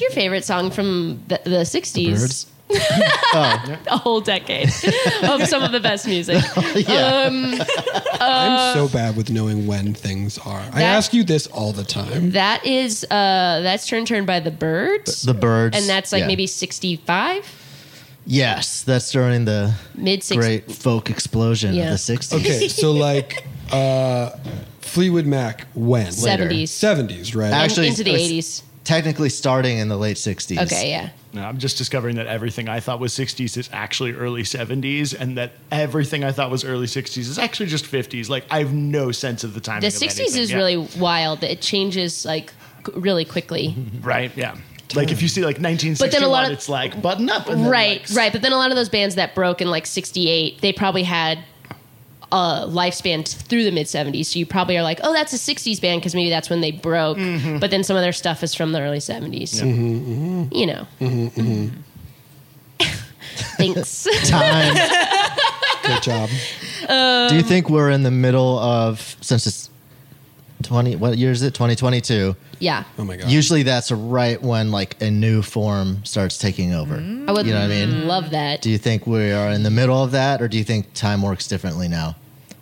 your 0.07 0.15
favorite 0.15 0.45
song 0.45 0.71
from 0.71 1.23
the, 1.29 1.41
the 1.45 1.65
60s? 1.65 2.19
Byrds. 2.19 2.47
A 3.35 3.97
whole 3.97 4.21
decade 4.21 4.69
of 5.23 5.47
some 5.47 5.63
of 5.63 5.71
the 5.71 5.79
best 5.81 6.07
music. 6.07 6.43
yeah. 6.75 7.29
I'm 8.21 8.75
so 8.75 8.89
bad 8.89 9.17
with 9.17 9.31
knowing 9.31 9.69
when 9.69 9.95
things 9.95 10.37
are. 10.39 10.65
I 10.73 10.83
ask 10.83 11.15
you 11.15 11.23
this 11.23 11.47
all 11.47 11.73
the 11.73 11.85
time. 11.85 12.33
That 12.33 12.67
is 12.67 13.05
uh 13.05 13.61
that's 13.63 13.87
Turn 13.87 14.05
Turn 14.05 14.27
by 14.27 14.41
the 14.41 14.51
Byrds. 14.51 15.23
the 15.23 15.33
birds. 15.35 15.79
and 15.79 15.89
that's 15.89 16.11
like 16.11 16.23
yeah. 16.23 16.27
maybe 16.27 16.47
65, 16.49 17.47
Yes, 18.27 18.83
that's 18.83 19.13
during 19.13 19.45
the 19.45 19.73
mid 19.95 20.21
60s. 20.21 20.37
great 20.37 20.73
folk 20.73 21.09
explosion 21.11 21.75
Yeah. 21.75 21.85
of 21.85 21.91
the 21.91 21.97
60s. 22.15 22.35
Okay, 22.41 22.67
so 22.69 22.91
like 22.91 23.47
uh, 23.71 24.31
Fleetwood 24.81 25.27
Mac 25.27 25.69
when 25.75 26.09
70s. 26.09 26.65
70s, 26.65 27.37
right? 27.37 27.53
Actually, 27.53 27.89
into 27.89 28.03
the 28.03 28.15
80s. 28.15 28.63
Technically 28.87 29.29
starting 29.31 29.79
in 29.79 29.89
the 29.89 29.97
late 29.97 30.17
60s. 30.17 30.63
Okay, 30.63 30.91
yeah. 30.91 31.11
No, 31.33 31.43
I'm 31.43 31.59
just 31.59 31.77
discovering 31.77 32.15
that 32.17 32.29
everything 32.29 32.69
I 32.69 32.79
thought 32.79 33.01
was 33.01 33.13
60s 33.13 33.57
is 33.57 33.69
actually 33.73 34.13
early 34.13 34.43
70s, 34.45 35.13
and 35.13 35.37
that 35.39 35.55
everything 35.73 36.23
I 36.23 36.31
thought 36.31 36.53
was 36.53 36.65
early 36.65 36.87
60s 36.87 37.19
is 37.19 37.37
actually 37.37 37.67
just 37.67 37.85
50s. 37.85 38.29
Like 38.29 38.45
I 38.49 38.61
have 38.61 38.73
no 38.73 39.11
sense 39.11 39.43
of 39.43 39.55
the 39.55 39.61
time. 39.61 39.81
The 39.81 39.89
of 39.89 39.93
60s 39.93 40.21
anything. 40.21 40.41
is 40.43 40.51
Yeah. 40.53 40.57
really 40.59 40.77
wild. 40.99 41.43
It 41.43 41.61
changes 41.61 42.25
like 42.25 42.53
really 42.95 43.25
quickly. 43.25 43.75
right. 44.03 44.31
Yeah. 44.37 44.55
Like 44.95 45.11
if 45.11 45.21
you 45.21 45.27
see 45.27 45.41
like 45.41 45.57
1961, 45.59 46.09
But 46.09 46.13
then 46.13 46.23
a 46.23 46.29
lot 46.31 46.47
of- 46.47 46.53
it's 46.53 46.69
like 46.69 47.03
button 47.03 47.29
up. 47.29 47.49
And 47.49 47.65
then, 47.65 47.69
Right, 47.71 48.09
like, 48.09 48.17
right. 48.17 48.33
But 48.33 48.43
then 48.43 48.53
a 48.53 48.57
lot 48.57 48.71
of 48.71 48.77
those 48.77 48.89
bands 48.89 49.17
that 49.17 49.35
broke 49.35 49.61
in 49.61 49.69
like 49.69 49.85
68, 49.85 50.61
they 50.61 50.73
probably 50.73 51.03
had 51.03 51.41
a 52.33 52.67
lifespan 52.67 53.27
through 53.27 53.65
the 53.65 53.71
mid 53.71 53.87
70s. 53.87 54.27
So 54.27 54.39
you 54.39 54.47
probably 54.47 54.77
are 54.77 54.83
like, 54.83 55.01
oh, 55.03 55.13
that's 55.13 55.33
a 55.33 55.37
60s 55.37 55.81
band 55.81 56.01
because 56.01 56.15
maybe 56.15 56.31
that's 56.31 56.51
when 56.51 56.61
they 56.61 56.73
broke. 56.73 57.19
Mm-hmm. 57.19 57.59
But 57.59 57.71
then 57.71 57.85
some 57.85 57.97
of 57.97 58.03
their 58.03 58.13
stuff 58.13 58.43
is 58.43 58.55
from 58.55 58.73
the 58.73 58.81
early 58.81 58.99
70s. 58.99 59.61
You 60.55 60.67
know. 60.67 60.87
Mm-hmm, 61.01 61.69
Thanks. 63.57 64.07
Time. 64.29 64.75
Good 65.85 66.03
job. 66.03 66.29
Do 67.31 67.37
you 67.37 67.43
think 67.43 67.71
we're 67.71 67.91
in 67.91 68.03
the 68.03 68.11
middle 68.11 68.59
of, 68.59 69.17
since 69.21 69.47
it's 69.47 69.71
20, 70.63 70.97
what 70.97 71.17
year 71.19 71.31
is 71.31 71.43
it? 71.43 71.55
2022. 71.55 72.35
yeah. 72.61 72.85
Oh 72.99 73.05
my 73.05 73.17
god. 73.17 73.29
Usually 73.31 73.63
that's 73.63 73.93
right 73.93 74.41
when 74.41 74.71
like 74.71 75.01
a 75.03 75.11
new 75.11 75.43
form 75.43 76.05
starts 76.05 76.39
taking 76.39 76.73
over. 76.75 76.95
I 76.95 77.33
would 77.33 77.47
You 77.47 77.53
know 77.53 77.61
what 77.61 77.71
I 77.71 77.87
mean? 77.87 78.07
love 78.07 78.31
that. 78.31 78.63
Do 78.63 78.71
you 78.71 78.79
think 78.79 79.07
we 79.07 79.33
are 79.33 79.51
in 79.51 79.63
the 79.63 79.71
middle 79.71 80.03
of 80.03 80.13
that, 80.13 80.41
or 80.41 80.49
do 80.49 80.57
you 80.59 80.65
think 80.65 80.93
time 80.95 81.23
works 81.23 81.47
differently 81.47 81.89
now? 81.89 82.17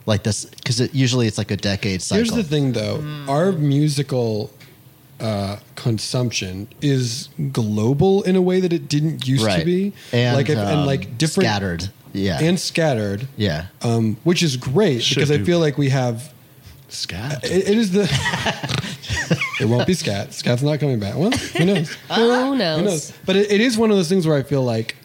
Like 0.06 0.22
this, 0.22 0.44
because 0.44 0.80
it, 0.80 0.94
usually 0.94 1.26
it's 1.26 1.38
like 1.38 1.50
a 1.50 1.56
decade 1.56 2.02
cycle. 2.02 2.24
Here's 2.24 2.30
the 2.34 2.42
thing, 2.42 2.72
though. 2.72 3.02
Our 3.26 3.52
musical 3.52 4.50
uh, 5.20 5.56
consumption 5.76 6.68
is 6.82 7.28
global 7.52 8.22
in 8.24 8.36
a 8.36 8.42
way 8.42 8.60
that 8.60 8.72
it 8.72 8.88
didn't 8.88 9.26
used 9.26 9.46
right? 9.46 9.60
to 9.60 9.64
be. 9.64 9.92
and 10.12 10.36
like 10.36 10.50
if, 10.50 10.58
and 10.58 10.80
um, 10.80 10.86
like 10.86 11.16
different 11.16 11.46
scattered. 11.48 11.88
Yeah, 12.12 12.38
and 12.40 12.60
scattered. 12.60 13.26
yeah. 13.36 13.66
Um, 13.82 14.18
which 14.24 14.42
is 14.42 14.56
great 14.56 15.02
Should 15.02 15.16
because 15.16 15.30
I 15.30 15.38
do. 15.38 15.44
feel 15.46 15.58
like 15.60 15.78
we 15.78 15.88
have. 15.88 16.33
Scat. 16.94 17.44
It, 17.44 17.68
it 17.68 17.78
is 17.78 17.90
the. 17.92 18.02
it 19.60 19.66
won't 19.66 19.86
be 19.86 19.94
scat. 19.94 20.32
Scat's 20.32 20.62
not 20.62 20.80
coming 20.80 20.98
back. 21.00 21.16
Well, 21.16 21.30
who 21.30 21.64
knows? 21.64 21.92
Who 22.14 22.56
knows? 22.56 22.78
Who 22.78 22.84
knows? 22.86 23.12
But 23.26 23.36
it, 23.36 23.50
it 23.52 23.60
is 23.60 23.76
one 23.76 23.90
of 23.90 23.96
those 23.96 24.08
things 24.08 24.26
where 24.26 24.36
I 24.36 24.42
feel 24.42 24.62
like 24.62 24.96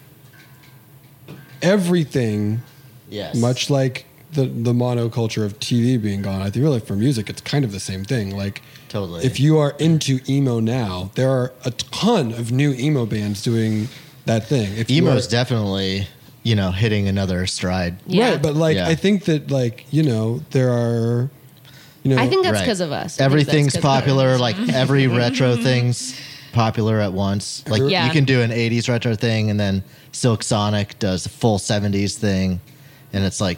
everything 1.61 2.61
Yes. 3.09 3.35
much 3.35 3.69
like 3.71 4.05
the 4.33 4.45
the 4.45 4.73
monoculture 4.73 5.43
of 5.43 5.59
TV 5.59 5.99
being 5.99 6.21
gone, 6.21 6.41
I 6.43 6.51
feel 6.51 6.69
like 6.69 6.85
for 6.85 6.95
music 6.95 7.29
it's 7.29 7.41
kind 7.41 7.65
of 7.65 7.71
the 7.71 7.79
same 7.79 8.03
thing. 8.05 8.35
Like 8.37 8.61
Totally. 8.87 9.25
if 9.25 9.39
you 9.39 9.57
are 9.57 9.71
into 9.79 10.19
emo 10.29 10.59
now, 10.59 11.09
there 11.15 11.29
are 11.31 11.51
a 11.65 11.71
ton 11.71 12.31
of 12.33 12.51
new 12.51 12.71
emo 12.73 13.05
bands 13.07 13.41
doing 13.41 13.87
that 14.25 14.45
thing. 14.45 14.71
If 14.77 14.91
you 14.91 14.97
emo 15.01 15.13
are- 15.13 15.17
is 15.17 15.27
definitely 15.27 16.07
you 16.43 16.55
know 16.55 16.69
hitting 16.71 17.07
another 17.07 17.47
stride. 17.47 17.97
Yeah. 18.05 18.31
right, 18.33 18.41
but 18.41 18.53
like 18.55 18.75
Yeah. 18.75 18.87
I 18.87 18.93
think 18.95 19.25
that 19.25 19.49
like 19.49 19.85
you 19.91 20.03
know 20.03 20.43
there 20.51 20.69
are 20.71 21.31
you 22.03 22.15
know 22.15 22.21
I 22.21 22.27
think 22.27 22.43
that's 22.43 22.55
Right. 22.55 22.61
because 22.61 22.81
of 22.81 22.91
us. 22.91 22.95
I 22.95 23.01
think 23.01 23.17
that's 23.17 23.21
Everything's 23.25 23.73
'cause 23.73 23.79
of 23.79 23.85
us. 23.85 23.99
popular. 24.01 24.37
Like 24.37 24.57
every 24.73 25.07
retro 25.07 25.55
thing's 25.55 26.15
popular 26.53 26.99
at 26.99 27.13
once. 27.13 27.63
Like 27.67 27.81
Yeah. 27.87 28.05
you 28.05 28.11
can 28.11 28.25
do 28.25 28.41
an 28.41 28.51
'80s 28.51 28.87
retro 28.89 29.15
thing, 29.15 29.49
and 29.49 29.59
then 29.59 29.83
Silk 30.11 30.41
Sonic 30.43 30.97
does 30.99 31.25
a 31.25 31.29
full 31.29 31.59
'70s 31.59 32.15
thing, 32.15 32.59
and 33.13 33.23
it's 33.23 33.39
like 33.41 33.57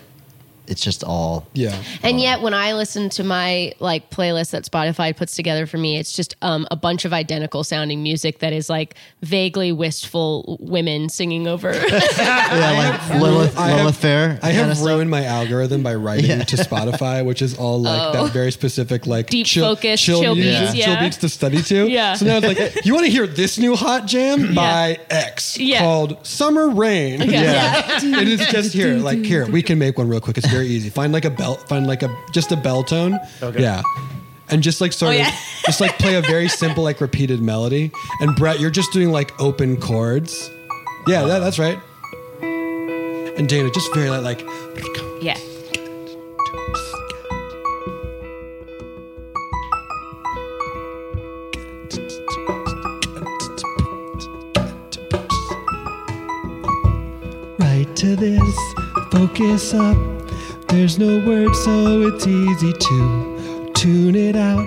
it's 0.72 0.82
just 0.82 1.04
all 1.04 1.46
yeah. 1.54 1.76
And 2.02 2.20
yet, 2.20 2.42
when 2.42 2.54
I 2.54 2.74
listen 2.74 3.10
to 3.12 3.24
my 3.24 3.74
like 3.80 4.10
playlist 4.10 4.52
that 4.52 4.64
Spotify 4.64 5.16
puts 5.16 5.36
together 5.36 5.66
for 5.68 5.78
me, 5.78 5.98
it's 5.98 6.14
just 6.14 6.36
um, 6.42 6.66
a 6.72 6.76
bunch 6.76 7.06
of 7.06 7.14
identical 7.14 7.64
sounding 7.64 8.02
music 8.02 8.40
that 8.40 8.54
is 8.54 8.70
like 8.70 8.96
vaguely 9.22 9.72
wistful 9.72 10.58
women 10.60 11.10
singing 11.10 11.48
over. 11.48 11.72
yeah, 12.18 13.00
like 13.10 13.22
Lilith, 13.22 13.58
I 13.58 13.68
have- 13.70 13.80
Lilith 13.80 13.98
Fair. 13.98 14.40
I 14.42 14.52
kinda 14.52 14.64
have 14.66 14.78
stuff. 14.78 14.88
ruined 14.88 15.10
my 15.12 15.26
algorithm 15.26 15.84
by 15.84 15.96
writing 15.96 16.30
Yeah. 16.30 16.44
to 16.46 16.56
Spotify, 16.56 17.24
which 17.26 17.42
is 17.42 17.58
all 17.58 17.82
like 17.82 18.14
that 18.14 18.32
very 18.32 18.52
specific, 18.52 19.06
like 19.06 19.26
Oh. 19.28 19.30
Deep 19.30 19.48
focus, 19.48 20.02
chill 20.02 20.34
music, 20.36 20.72
beats, 20.72 20.86
chill 20.86 20.94
yeah. 20.94 21.00
beats 21.04 21.18
to 21.18 21.30
study 21.30 21.62
to. 21.64 21.88
Yeah. 21.92 22.16
So 22.16 22.26
now 22.26 22.38
it's 22.38 22.48
like, 22.48 22.86
you 22.86 22.94
want 22.94 23.06
to 23.06 23.12
hear 23.12 23.28
this 23.28 23.58
new 23.58 23.76
hot 23.76 24.06
jam 24.06 24.56
by 24.56 25.00
X 25.10 25.58
Yeah. 25.60 25.80
called 25.80 26.26
"Summer 26.26 26.70
Rain"? 26.70 27.22
Yeah. 27.30 28.00
it 28.02 28.28
is 28.28 28.40
just 28.48 28.74
here, 28.74 28.96
like 28.98 29.20
here. 29.20 29.46
We 29.50 29.62
can 29.62 29.78
make 29.78 29.98
one 29.98 30.08
real 30.08 30.22
quick. 30.22 30.38
It's 30.38 30.48
very 30.48 30.61
easy. 30.68 30.90
Find 30.90 31.12
like 31.14 31.26
a 31.26 31.30
bell, 31.30 31.56
find 31.56 31.88
like 31.88 32.04
a 32.04 32.16
just 32.32 32.52
a 32.52 32.58
bell 32.58 32.84
tone. 32.84 33.20
Okay. 33.42 33.62
Yeah. 33.62 33.82
And 34.50 34.62
just 34.62 34.82
like 34.82 34.92
sort 34.94 35.10
Oh, 35.12 35.14
of, 35.14 35.20
yeah. 35.20 35.36
just 35.66 35.80
like 35.80 35.98
play 35.98 36.16
a 36.16 36.22
very 36.22 36.48
simple 36.64 36.84
like 36.84 37.00
repeated 37.02 37.42
melody. 37.42 37.92
And 38.20 38.36
Brett, 38.36 38.60
you're 38.60 38.70
just 38.72 38.92
doing 38.92 39.12
like 39.12 39.40
open 39.40 39.78
chords. 39.80 40.50
Yeah, 41.08 41.26
that, 41.26 41.40
that's 41.40 41.58
right. 41.60 41.80
And 42.42 43.38
And 43.40 43.50
Dana 43.50 43.72
just 43.72 43.94
very 43.96 44.10
like, 44.10 44.24
like 44.24 44.46
Yeah. 45.22 45.38
right 57.60 57.88
to 57.96 58.16
this, 58.16 58.74
focus 59.12 59.74
up. 59.74 59.98
There's 60.72 60.98
no 60.98 61.20
word, 61.28 61.54
so 61.54 62.02
it's 62.04 62.26
easy 62.26 62.72
to 62.72 63.72
tune 63.76 64.16
it 64.16 64.38
out, 64.38 64.66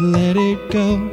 let 0.00 0.34
it 0.34 0.70
go. 0.70 1.10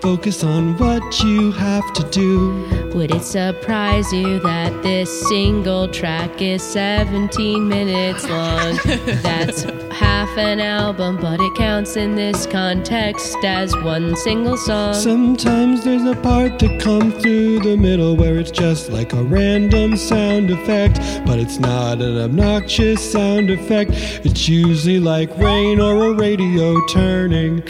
Focus 0.00 0.44
on 0.44 0.78
what 0.78 1.20
you 1.24 1.50
have 1.50 1.92
to 1.94 2.08
do. 2.10 2.92
Would 2.94 3.10
it 3.10 3.24
surprise 3.24 4.12
you 4.12 4.38
that 4.40 4.82
this 4.84 5.28
single 5.28 5.88
track 5.88 6.40
is 6.40 6.62
17 6.62 7.68
minutes 7.68 8.28
long? 8.28 8.78
That's 9.22 9.64
half 10.00 10.38
an 10.38 10.60
album, 10.60 11.18
but 11.18 11.38
it 11.38 11.54
counts 11.54 11.94
in 11.94 12.14
this 12.14 12.46
context 12.46 13.36
as 13.44 13.76
one 13.76 14.16
single 14.16 14.56
song. 14.56 14.94
Sometimes 14.94 15.84
there's 15.84 16.04
a 16.04 16.16
part 16.22 16.58
that 16.58 16.80
comes 16.80 17.14
through 17.20 17.60
the 17.60 17.76
middle 17.76 18.16
where 18.16 18.38
it's 18.38 18.50
just 18.50 18.88
like 18.88 19.12
a 19.12 19.22
random 19.22 19.98
sound 19.98 20.50
effect, 20.50 20.96
but 21.26 21.38
it's 21.38 21.58
not 21.58 22.00
an 22.00 22.16
obnoxious 22.18 23.12
sound 23.12 23.50
effect. 23.50 23.90
It's 24.24 24.48
usually 24.48 25.00
like 25.00 25.36
rain 25.36 25.78
or 25.78 26.12
a 26.12 26.14
radio 26.14 26.74
turning. 26.86 27.62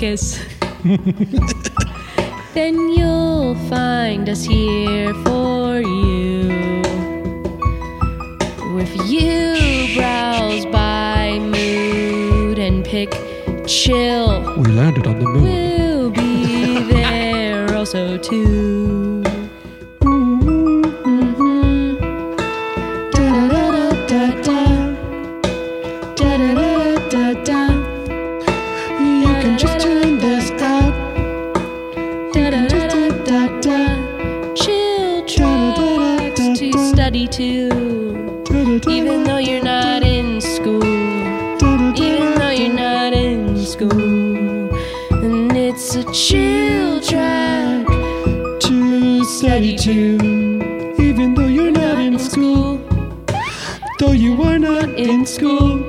Focus. 0.00 0.38
then 2.54 2.88
you'll 2.88 3.54
find 3.68 4.28
us 4.30 4.44
here 4.44 5.12
for 5.24 5.80
you. 5.80 6.80
If 8.78 9.10
you 9.10 9.94
browse 9.94 10.64
by 10.66 11.38
mood 11.38 12.58
and 12.58 12.82
pick 12.82 13.10
chill, 13.66 14.40
we 14.56 14.72
landed 14.72 15.06
on 15.06 15.18
the 15.18 15.26
moon. 15.26 15.42
we'll 15.42 16.10
be 16.10 16.82
there 16.92 17.74
also 17.76 18.16
too. 18.16 18.69
Study 37.10 37.26
to. 37.26 38.46
Even 38.88 39.24
though 39.24 39.38
you're 39.38 39.64
not 39.64 40.04
in 40.04 40.40
school. 40.40 40.84
Even 41.98 42.38
though 42.38 42.50
you're 42.50 42.72
not 42.72 43.12
in 43.12 43.58
school. 43.66 44.70
And 45.24 45.50
it's 45.56 45.96
a 45.96 46.04
chill 46.12 47.00
track. 47.00 47.84
to 48.60 49.24
study 49.24 49.76
to, 49.76 50.94
even 51.02 51.34
though 51.34 51.48
you're 51.48 51.72
not 51.72 51.98
in 51.98 52.16
school, 52.16 52.78
though 53.98 54.12
you 54.12 54.40
are 54.42 54.60
not 54.60 54.90
in 54.90 55.26
school. 55.26 55.82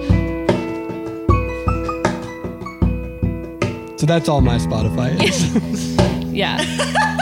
So 3.98 4.08
that's 4.08 4.28
all 4.28 4.42
my 4.42 4.58
Spotify 4.58 5.22
is. 5.22 5.92
Yeah. 6.34 7.18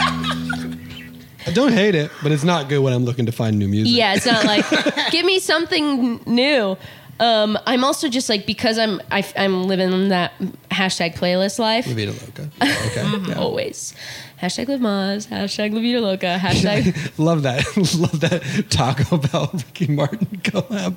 I 1.50 1.52
don't 1.52 1.72
hate 1.72 1.94
it, 1.94 2.10
but 2.22 2.32
it's 2.32 2.44
not 2.44 2.68
good 2.68 2.78
when 2.80 2.92
I'm 2.92 3.04
looking 3.04 3.26
to 3.26 3.32
find 3.32 3.58
new 3.58 3.68
music. 3.68 3.94
Yeah, 3.96 4.14
it's 4.14 4.26
not 4.26 4.44
like 4.44 4.64
give 5.10 5.24
me 5.26 5.38
something 5.40 6.20
new. 6.26 6.76
Um, 7.18 7.58
I'm 7.66 7.84
also 7.84 8.08
just 8.08 8.28
like 8.30 8.46
because 8.46 8.78
I'm 8.78 9.00
I, 9.10 9.22
I'm 9.36 9.64
living 9.64 10.08
that 10.08 10.32
hashtag 10.70 11.16
playlist 11.16 11.58
life 11.58 11.84
Vida 11.86 12.12
Loca. 12.12 12.48
Okay. 12.62 13.28
yeah. 13.28 13.34
always. 13.34 13.94
Hashtag 14.40 14.68
live 14.68 14.80
Mas, 14.80 15.26
hashtag 15.26 15.74
La 15.74 15.80
Vida 15.80 16.00
Loca, 16.00 16.38
hashtag 16.40 17.18
Love 17.18 17.42
that. 17.42 17.66
Love 17.76 18.20
that 18.20 18.42
Taco 18.70 19.18
Bell 19.18 19.50
Ricky 19.52 19.88
Martin 19.88 20.26
collab. 20.42 20.96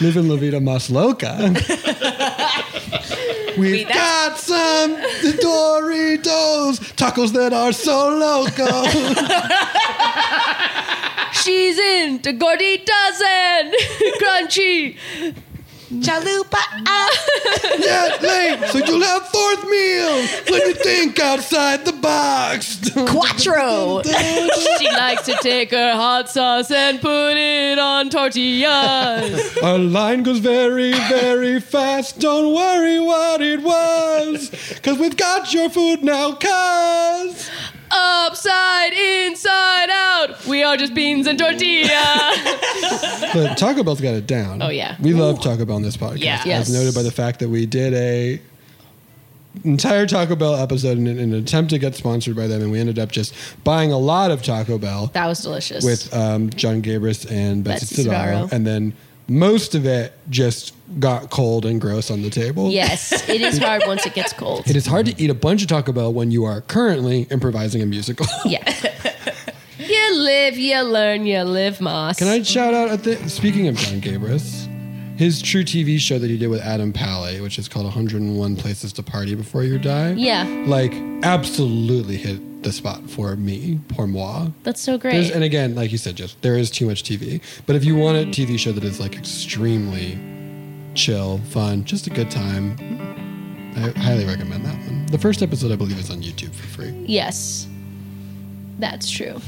Live 0.00 0.16
in 0.16 0.28
La 0.28 0.36
Vida 0.36 0.60
Mas 0.60 0.90
Loca. 0.90 1.34
We've 3.58 3.88
got 3.88 4.38
some 4.38 4.96
Doritos 4.96 6.78
tacos 6.96 7.32
that 7.32 7.52
are 7.52 7.72
so 7.72 8.08
loco. 8.08 8.64
She's 11.42 11.78
into 11.78 12.32
gorditas 12.32 13.20
and 13.22 13.74
crunchy. 14.20 14.96
Chalupa. 15.90 16.58
Ah. 16.86 17.10
yeah, 17.78 18.16
late, 18.22 18.68
so 18.70 18.78
you'll 18.78 19.02
have 19.02 19.26
fourth 19.28 19.64
meal 19.64 20.26
when 20.50 20.68
you 20.68 20.74
think 20.74 21.20
outside 21.20 21.84
the 21.84 21.92
box. 21.92 22.90
Quattro. 22.94 24.02
She 24.02 24.90
likes 24.90 25.26
to 25.26 25.36
take 25.42 25.70
her 25.72 25.92
hot 25.92 26.30
sauce 26.30 26.70
and 26.70 27.00
put 27.00 27.36
it 27.36 27.78
on 27.78 28.10
tortillas. 28.10 29.58
Our 29.62 29.78
line 29.78 30.22
goes 30.22 30.38
very, 30.38 30.92
very 30.92 31.60
fast. 31.60 32.18
Don't 32.18 32.54
worry 32.54 32.98
what 33.00 33.40
it 33.42 33.60
was, 33.62 34.50
cause 34.82 34.98
we've 34.98 35.16
got 35.16 35.52
your 35.52 35.68
food 35.70 36.02
now, 36.02 36.32
cuz. 36.32 37.50
Just 40.76 40.94
beans 40.94 41.26
and 41.26 41.38
tortilla. 41.38 42.32
But 43.34 43.56
Taco 43.58 43.82
Bell's 43.82 44.00
got 44.00 44.14
it 44.14 44.26
down. 44.28 44.62
Oh, 44.62 44.68
yeah. 44.68 44.96
We 45.00 45.12
love 45.12 45.40
Taco 45.42 45.64
Bell 45.64 45.74
on 45.76 45.82
this 45.82 45.96
podcast. 45.96 46.20
Yeah. 46.20 46.40
Yes. 46.44 46.68
As 46.68 46.72
noted 46.74 46.94
by 46.94 47.02
the 47.02 47.10
fact 47.10 47.40
that 47.40 47.48
we 47.48 47.66
did 47.66 47.92
a 47.94 48.40
entire 49.64 50.06
Taco 50.06 50.36
Bell 50.36 50.54
episode 50.56 50.98
in, 50.98 51.06
in 51.06 51.18
an 51.18 51.34
attempt 51.34 51.70
to 51.70 51.78
get 51.78 51.94
sponsored 51.94 52.36
by 52.36 52.46
them, 52.46 52.62
and 52.62 52.70
we 52.70 52.78
ended 52.78 52.98
up 52.98 53.10
just 53.10 53.34
buying 53.64 53.92
a 53.92 53.98
lot 53.98 54.30
of 54.30 54.42
Taco 54.42 54.78
Bell 54.78 55.08
That 55.14 55.26
was 55.26 55.40
delicious. 55.40 55.84
with 55.84 56.12
um, 56.14 56.50
John 56.50 56.82
Gabrus 56.82 57.28
and 57.30 57.64
Betsy, 57.64 57.96
Betsy 57.96 58.04
Sodaro, 58.08 58.48
Sodaro. 58.48 58.52
and 58.52 58.66
then 58.66 58.92
most 59.26 59.74
of 59.74 59.86
it 59.86 60.12
just 60.28 60.74
got 61.00 61.30
cold 61.30 61.64
and 61.64 61.80
gross 61.80 62.10
on 62.10 62.22
the 62.22 62.30
table. 62.30 62.70
yes, 62.70 63.26
it 63.28 63.40
is 63.40 63.58
hard 63.58 63.82
once 63.86 64.04
it 64.06 64.14
gets 64.14 64.32
cold. 64.32 64.68
It 64.68 64.76
is 64.76 64.86
hard 64.86 65.06
to 65.06 65.22
eat 65.22 65.30
a 65.30 65.34
bunch 65.34 65.62
of 65.62 65.68
Taco 65.68 65.92
Bell 65.92 66.12
when 66.12 66.30
you 66.30 66.44
are 66.44 66.60
currently 66.62 67.22
improvising 67.30 67.80
a 67.82 67.86
musical. 67.86 68.26
Yeah. 68.44 68.62
you 70.14 70.20
live, 70.22 70.56
you 70.56 70.80
learn, 70.82 71.26
you 71.26 71.42
live, 71.42 71.80
Mas. 71.80 72.18
Can 72.18 72.28
I 72.28 72.42
shout 72.42 72.74
out 72.74 72.88
at 72.90 73.02
the 73.04 73.16
speaking 73.28 73.68
of 73.68 73.76
John 73.76 74.00
Gabrus, 74.00 74.66
his 75.16 75.42
truTV 75.42 75.98
show 75.98 76.18
that 76.18 76.30
he 76.30 76.38
did 76.38 76.48
with 76.48 76.60
Adam 76.60 76.92
Pally, 76.92 77.40
which 77.40 77.58
is 77.58 77.68
called 77.68 77.84
101 77.86 78.56
Places 78.56 78.92
to 78.94 79.02
Party 79.02 79.34
Before 79.34 79.62
You 79.64 79.78
Die. 79.78 80.12
Yeah, 80.12 80.44
Like 80.66 80.92
absolutely 81.22 82.16
hit 82.16 82.62
the 82.62 82.72
spot 82.72 83.08
for 83.10 83.36
me, 83.36 83.78
pour 83.88 84.06
moi. 84.06 84.48
that's 84.62 84.80
so 84.80 84.96
There's, 84.96 85.26
great. 85.28 85.34
and 85.34 85.44
again, 85.44 85.74
like 85.74 85.92
you 85.92 85.98
said, 85.98 86.16
just 86.16 86.40
there 86.42 86.56
is 86.56 86.70
too 86.70 86.86
much 86.86 87.02
TV. 87.02 87.40
But 87.66 87.76
if 87.76 87.84
you 87.84 87.94
want 87.96 88.16
a 88.18 88.24
TV 88.26 88.58
show 88.58 88.72
that 88.72 88.84
is 88.84 88.98
like 89.00 89.16
extremely 89.16 90.18
chill, 90.94 91.38
fun, 91.50 91.84
just 91.84 92.06
a 92.06 92.10
good 92.10 92.30
time, 92.30 92.76
I 93.76 93.98
highly 94.00 94.24
recommend 94.24 94.64
that 94.64 94.76
one. 94.76 95.06
The 95.06 95.18
first 95.18 95.42
episode, 95.42 95.72
I 95.72 95.76
believe, 95.76 95.98
is 95.98 96.10
on 96.10 96.22
YouTube 96.22 96.54
for 96.54 96.66
free. 96.68 96.90
yes, 97.06 97.66
that's 98.78 99.10
true. 99.10 99.40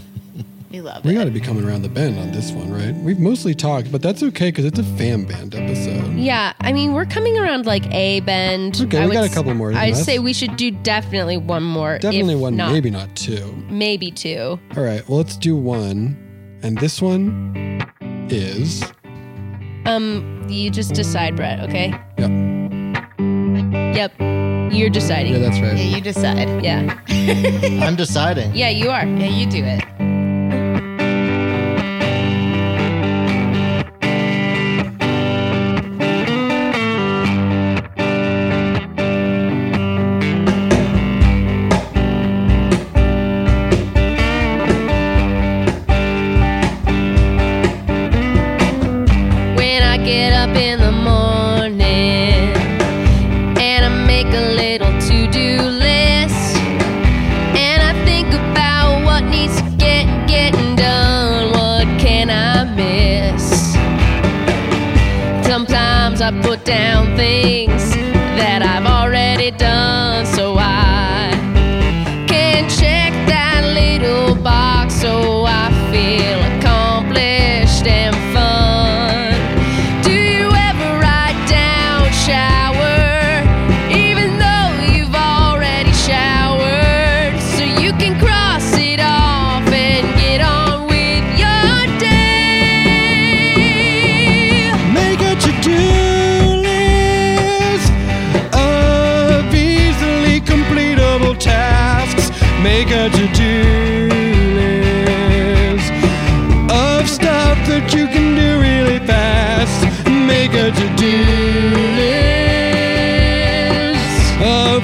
We 0.70 0.80
love 0.80 1.04
We 1.04 1.12
it. 1.12 1.14
got 1.14 1.24
to 1.24 1.30
be 1.30 1.40
coming 1.40 1.64
around 1.64 1.82
the 1.82 1.88
bend 1.88 2.18
on 2.18 2.32
this 2.32 2.50
one, 2.50 2.72
right? 2.72 2.94
We've 2.94 3.18
mostly 3.20 3.54
talked, 3.54 3.92
but 3.92 4.02
that's 4.02 4.22
okay 4.22 4.48
because 4.48 4.64
it's 4.64 4.78
a 4.78 4.82
fam 4.82 5.24
band 5.24 5.54
episode. 5.54 6.14
Yeah, 6.14 6.52
I 6.60 6.72
mean, 6.72 6.92
we're 6.92 7.06
coming 7.06 7.38
around 7.38 7.66
like 7.66 7.86
a 7.92 8.20
bend. 8.20 8.80
Okay, 8.82 8.98
I 9.02 9.06
we 9.06 9.12
got 9.14 9.24
a 9.30 9.32
couple 9.32 9.54
more 9.54 9.68
than 9.68 9.78
I'd 9.78 9.96
say 9.96 10.18
we 10.18 10.32
should 10.32 10.56
do 10.56 10.70
definitely 10.70 11.36
one 11.36 11.62
more. 11.62 11.98
Definitely 11.98 12.34
one, 12.36 12.56
not, 12.56 12.72
maybe 12.72 12.90
not 12.90 13.14
two. 13.14 13.52
maybe 13.68 14.10
two. 14.10 14.58
All 14.76 14.82
right, 14.82 15.06
well, 15.08 15.18
let's 15.18 15.36
do 15.36 15.54
one. 15.56 16.22
And 16.62 16.78
this 16.78 17.00
one 17.00 17.84
is. 18.30 18.82
Um, 19.84 20.44
you 20.48 20.70
just 20.70 20.94
decide, 20.94 21.36
Brett. 21.36 21.60
Okay. 21.60 21.90
Yep. 22.18 22.30
Yep. 23.96 24.72
You're 24.72 24.90
deciding. 24.90 25.34
Yeah, 25.34 25.38
that's 25.38 25.60
right. 25.60 25.76
Yeah, 25.76 25.84
right. 25.84 25.94
you 25.94 26.00
decide. 26.00 26.64
Yeah. 26.64 26.98
I'm 27.86 27.94
deciding. 27.94 28.54
Yeah, 28.54 28.68
you 28.70 28.90
are. 28.90 29.06
Yeah, 29.06 29.26
you 29.28 29.46
do 29.46 29.62
it. 29.64 29.84
I 66.27 66.33
put 66.43 66.64
down 66.64 66.86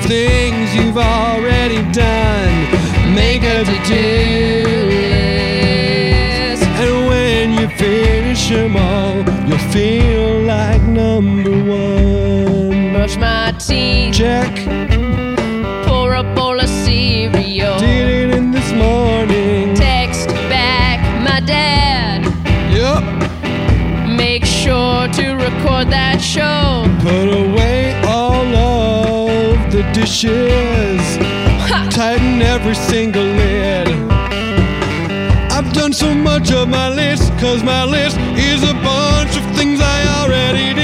things 0.07 0.74
you've 0.74 0.98
already 0.98 1.82
done. 1.92 2.55
Make 3.14 3.42
a 3.42 3.64
to-do 3.64 4.64
list. 4.90 6.62
And 6.82 7.07
when 7.09 7.53
you 7.59 7.68
finish 7.76 8.48
them 8.48 8.76
all, 8.76 9.16
you'll 9.48 9.59
feel 9.70 10.42
like 10.42 10.82
number 10.82 11.50
one. 11.50 12.92
Brush 12.92 13.16
my 13.16 13.53
teeth, 13.59 14.14
Check, 14.14 14.53
pour 15.86 16.14
a 16.14 16.22
bowl 16.34 16.59
of 16.61 16.68
cereal, 16.68 17.78
did 17.78 18.09
it 18.30 18.34
in 18.36 18.50
this 18.50 18.72
morning. 18.72 19.74
text 19.74 20.28
back 20.48 20.98
my 21.28 21.40
dad. 21.40 22.22
Yep, 22.72 23.03
Make 24.16 24.44
sure 24.44 25.09
to 25.18 25.24
record 25.34 25.88
that 25.90 26.18
show. 26.20 26.84
put 27.03 27.28
away 27.44 27.81
the 29.82 29.92
dishes. 29.92 31.02
Tighten 31.94 32.42
every 32.42 32.74
single 32.74 33.24
lid. 33.24 33.88
I've 35.50 35.72
done 35.72 35.92
so 35.92 36.14
much 36.14 36.50
of 36.50 36.68
my 36.68 36.88
list, 36.88 37.32
cause 37.38 37.62
my 37.62 37.84
list 37.84 38.16
is 38.36 38.62
a 38.62 38.74
bunch 38.74 39.36
of 39.36 39.44
things 39.56 39.80
I 39.80 39.98
already 40.20 40.74
did. 40.74 40.81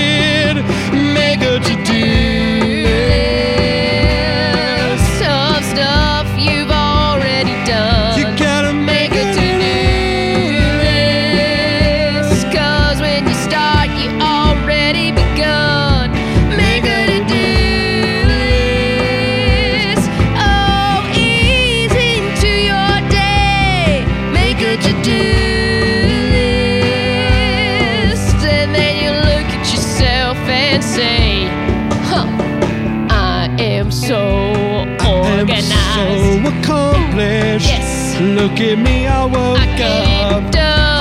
Accomplished. 36.48 37.68
Yes. 37.68 38.20
Look 38.20 38.60
at 38.60 38.78
me, 38.78 39.06
I 39.06 39.24
woke 39.24 39.58
I 39.58 39.66
get 39.76 40.32
up. 40.32 40.54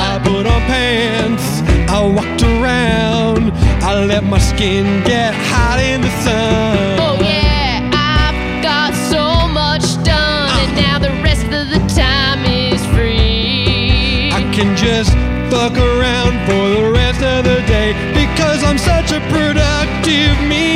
I 0.10 0.20
put 0.24 0.46
on 0.46 0.62
pants. 0.72 1.48
I 1.90 2.00
walked 2.06 2.44
around. 2.44 3.52
I 3.82 4.04
let 4.06 4.24
my 4.24 4.40
skin 4.40 5.04
get 5.04 5.34
hot 5.34 5.80
in 5.80 6.02
the 6.02 6.14
sun. 6.24 7.00
Oh 7.00 7.18
yeah, 7.22 7.90
I've 7.94 8.64
got 8.64 8.94
so 9.14 9.48
much 9.48 9.86
done, 10.04 10.50
and 10.62 10.72
uh. 10.78 10.82
now 10.82 11.00
the 11.00 11.14
rest 11.24 11.46
of 11.46 11.66
the 11.74 11.82
time 11.96 12.44
is 12.46 12.82
free. 12.94 14.30
I 14.32 14.42
can 14.54 14.76
just 14.76 15.12
fuck 15.50 15.78
around 15.78 16.34
for 16.46 16.64
the 16.76 16.92
rest 16.92 17.22
of 17.24 17.46
the 17.46 17.60
day 17.68 17.94
because 18.14 18.64
I'm 18.64 18.78
such 18.78 19.12
a 19.12 19.22
productive 19.32 20.36
me. 20.48 20.67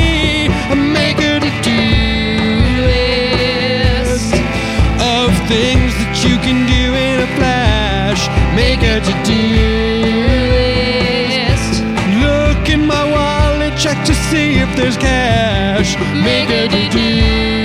Things 5.52 5.92
that 6.00 6.16
you 6.24 6.34
can 6.46 6.64
do 6.64 6.82
in 7.06 7.16
a 7.20 7.28
flash. 7.36 8.22
Make 8.56 8.80
a 8.94 8.96
to-do 9.06 9.40
list. 11.44 11.72
Look 12.24 12.64
in 12.74 12.82
my 12.86 13.04
wallet, 13.14 13.74
check 13.76 13.98
to 14.06 14.14
see 14.28 14.48
if 14.64 14.70
there's 14.76 14.96
cash. 14.96 15.90
Make 16.28 16.48
a 16.48 16.68
to-do 16.72 17.04
list. 17.20 17.61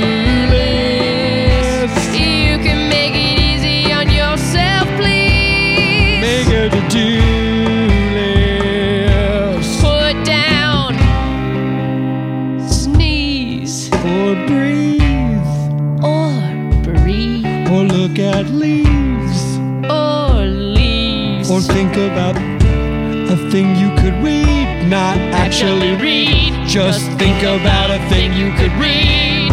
Or 21.57 21.61
think 21.61 21.93
about 21.93 22.37
a 22.37 23.49
thing 23.49 23.75
you 23.77 23.89
could 23.95 24.13
read. 24.23 24.87
Not 24.87 25.17
actually 25.33 25.95
read. 25.95 26.53
Just 26.67 27.09
think 27.13 27.41
about 27.41 27.89
a 27.89 27.97
thing 28.09 28.31
you 28.33 28.51
could 28.51 28.71
read. 28.73 29.49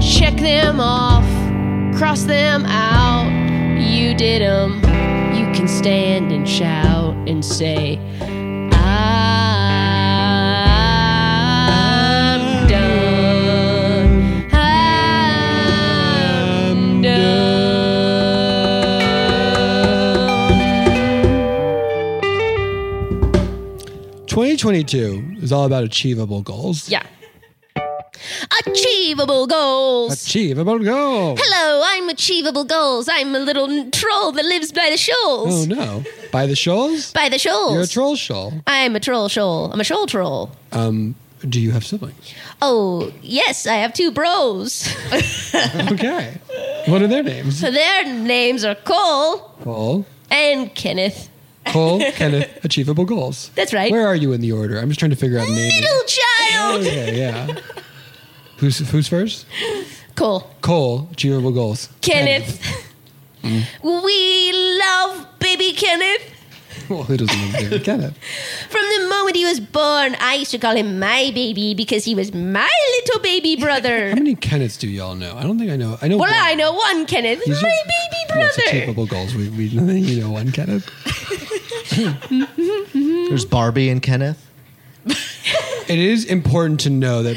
Check 0.00 0.36
them 0.36 0.78
off, 0.78 1.26
cross 1.98 2.22
them 2.22 2.64
out. 2.66 3.26
You 3.80 4.14
did 4.14 4.40
them. 4.40 4.74
You 5.34 5.52
can 5.52 5.66
stand 5.66 6.30
and 6.30 6.48
shout 6.48 7.16
and 7.28 7.44
say, 7.44 7.98
2022 24.32 25.36
is 25.42 25.52
all 25.52 25.66
about 25.66 25.84
achievable 25.84 26.40
goals. 26.40 26.88
Yeah. 26.88 27.04
Achievable 28.66 29.46
goals. 29.46 30.24
Achievable 30.24 30.78
goals. 30.78 31.38
Hello, 31.42 31.82
I'm 31.84 32.08
Achievable 32.08 32.64
Goals. 32.64 33.10
I'm 33.12 33.34
a 33.34 33.38
little 33.38 33.68
n- 33.70 33.90
troll 33.90 34.32
that 34.32 34.46
lives 34.46 34.72
by 34.72 34.88
the 34.88 34.96
shoals. 34.96 35.52
Oh 35.52 35.74
no. 35.74 36.02
By 36.30 36.46
the 36.46 36.56
shoals? 36.56 37.12
By 37.12 37.28
the 37.28 37.38
shoals. 37.38 37.74
You're 37.74 37.82
a 37.82 37.86
troll 37.86 38.16
shoal. 38.16 38.54
I'm 38.66 38.96
a 38.96 39.00
troll 39.00 39.28
shoal. 39.28 39.70
I'm 39.70 39.80
a 39.80 39.84
shoal 39.84 40.06
troll. 40.06 40.50
Um, 40.72 41.14
do 41.46 41.60
you 41.60 41.72
have 41.72 41.84
siblings? 41.84 42.32
Oh, 42.62 43.12
yes, 43.20 43.66
I 43.66 43.74
have 43.74 43.92
two 43.92 44.10
bros. 44.12 44.88
Okay. 45.92 46.38
what 46.86 47.02
are 47.02 47.06
their 47.06 47.22
names? 47.22 47.60
Their 47.60 48.04
names 48.06 48.64
are 48.64 48.74
Cole 48.76 49.36
Cole. 49.62 50.06
and 50.30 50.74
Kenneth. 50.74 51.28
Cole, 51.66 52.00
Kenneth, 52.12 52.48
achievable 52.64 53.04
goals. 53.04 53.50
That's 53.54 53.72
right. 53.72 53.90
Where 53.92 54.06
are 54.06 54.16
you 54.16 54.32
in 54.32 54.40
the 54.40 54.52
order? 54.52 54.78
I'm 54.78 54.88
just 54.88 54.98
trying 54.98 55.10
to 55.10 55.16
figure 55.16 55.38
out 55.38 55.48
names. 55.48 55.74
Middle 55.74 56.02
child. 56.06 56.80
Okay, 56.82 57.18
yeah. 57.18 57.54
Who's 58.58 58.78
who's 58.90 59.08
first? 59.08 59.46
Cool. 60.14 60.48
Cole, 60.60 61.08
achievable 61.12 61.52
goals. 61.52 61.88
Kenneth. 62.00 62.60
Mm. 63.42 63.64
We 63.82 64.78
love 64.80 65.26
baby 65.38 65.72
Kenneth. 65.72 66.22
Well, 66.88 67.04
who 67.04 67.16
doesn't 67.16 67.40
love 67.40 67.52
David 67.52 67.84
Kenneth? 67.84 68.18
From 68.68 68.80
the 68.82 69.06
moment 69.08 69.36
he 69.36 69.44
was 69.44 69.60
born, 69.60 70.16
I 70.20 70.34
used 70.34 70.50
to 70.50 70.58
call 70.58 70.74
him 70.74 70.98
my 70.98 71.30
baby 71.32 71.74
because 71.74 72.04
he 72.04 72.14
was 72.14 72.34
my 72.34 72.68
little 72.98 73.20
baby 73.22 73.56
brother. 73.56 74.08
How 74.10 74.16
many 74.16 74.34
Kenneths 74.34 74.78
do 74.78 74.88
y'all 74.88 75.14
know? 75.14 75.34
I 75.36 75.42
don't 75.42 75.58
think 75.58 75.70
I 75.70 75.76
know. 75.76 75.96
I 76.02 76.08
know. 76.08 76.18
well, 76.18 76.30
one. 76.30 76.38
I 76.42 76.54
know 76.54 76.72
one 76.72 77.06
Kenneth, 77.06 77.42
He's 77.44 77.62
my 77.62 77.68
your- 77.68 77.84
baby 77.86 78.42
That's 78.42 78.56
brother. 78.56 78.68
achievable 78.78 79.06
goals. 79.06 79.34
We, 79.34 79.48
we 79.50 79.64
you 79.66 80.20
know 80.22 80.30
one 80.32 80.50
Kenneth. 80.50 80.86
There's 82.92 83.44
Barbie 83.44 83.88
and 83.88 84.02
Kenneth. 84.02 84.48
It 85.06 85.98
is 85.98 86.24
important 86.24 86.80
to 86.80 86.90
know 86.90 87.22
that 87.24 87.36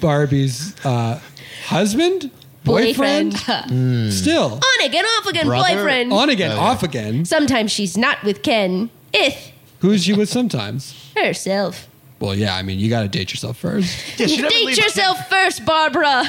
Barbie's 0.00 0.74
uh, 0.84 1.20
husband, 1.66 2.30
boyfriend, 2.64 3.32
Boyfriend. 3.32 4.12
still 4.12 4.54
On 4.62 4.86
again, 4.86 5.04
off 5.04 5.26
again, 5.26 5.46
Brother? 5.46 5.74
boyfriend. 5.76 6.12
on 6.12 6.28
again, 6.28 6.52
Okay. 6.52 6.60
off 6.60 6.82
again. 6.82 7.24
Sometimes 7.24 7.70
she's 7.72 7.96
not 7.96 8.22
with 8.24 8.42
Ken. 8.42 8.90
If 9.12 9.52
Who 9.80 9.90
is 9.92 10.04
she 10.04 10.12
with 10.12 10.28
sometimes? 10.28 10.94
herself. 11.16 11.88
Well, 12.20 12.34
yeah, 12.34 12.54
I 12.56 12.62
mean, 12.62 12.78
you 12.78 12.90
got 12.90 13.02
to 13.02 13.08
date 13.08 13.30
yourself 13.30 13.56
first. 13.58 14.18
Yeah, 14.18 14.26
she 14.26 14.36
never 14.42 14.48
Date 14.50 14.66
leaves- 14.66 14.78
yourself 14.78 15.28
first, 15.30 15.64
Barbara. 15.64 16.24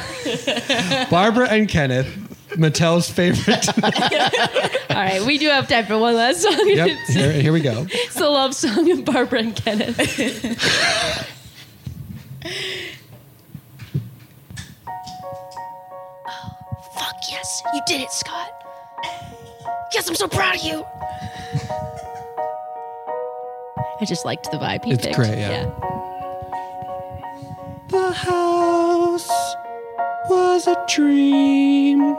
Barbara 1.09 1.47
and 1.49 1.67
Kenneth, 1.67 2.07
Mattel's 2.59 3.09
favorite. 3.09 3.67
All 4.89 4.95
right, 4.95 5.21
we 5.25 5.37
do 5.37 5.47
have 5.47 5.67
time 5.67 5.85
for 5.85 5.97
one 5.97 6.15
last 6.15 6.41
song. 6.41 6.59
yep, 6.65 6.97
here, 7.07 7.31
here 7.41 7.53
we 7.53 7.61
go. 7.61 7.85
it's 7.89 8.15
the 8.15 8.29
love 8.29 8.53
song 8.53 8.89
of 8.91 9.05
Barbara 9.05 9.39
and 9.39 9.55
Kenneth. 9.55 9.97
oh, 16.27 16.87
fuck 16.95 17.15
yes, 17.29 17.61
you 17.73 17.81
did 17.87 18.01
it, 18.01 18.11
Scott. 18.11 18.51
Yes, 19.93 20.07
I'm 20.07 20.15
so 20.15 20.27
proud 20.27 20.55
of 20.55 20.61
you. 20.61 20.85
I 24.01 24.05
just 24.05 24.23
liked 24.23 24.49
the 24.51 24.57
vibe 24.57 24.85
he 24.85 24.91
It's 24.93 25.03
picked. 25.05 25.15
great, 25.15 25.37
yeah. 25.37 25.65
The 27.89 28.11
house 28.11 29.29
was 30.29 30.67
a 30.67 30.85
dream. 30.87 32.15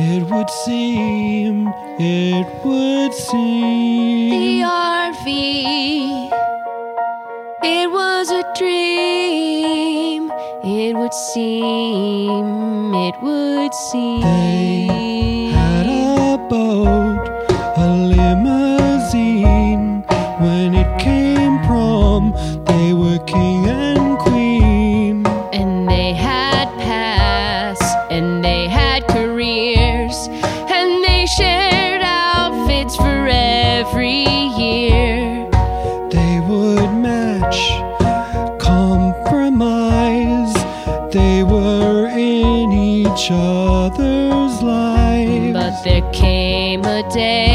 It 0.00 0.30
would 0.30 0.48
seem, 0.48 1.66
it 1.98 2.46
would 2.64 3.12
seem. 3.12 4.30
The 4.30 4.62
RV. 4.62 6.30
It 7.64 7.90
was 7.90 8.30
a 8.30 8.44
dream. 8.56 10.30
It 10.62 10.94
would 10.94 11.12
seem. 11.12 12.94
It 12.94 13.14
would 13.20 13.74
seem. 13.74 14.20
They 14.20 15.50
had 15.52 15.86
a 15.86 16.38
boat, 16.48 16.87
day 47.10 47.47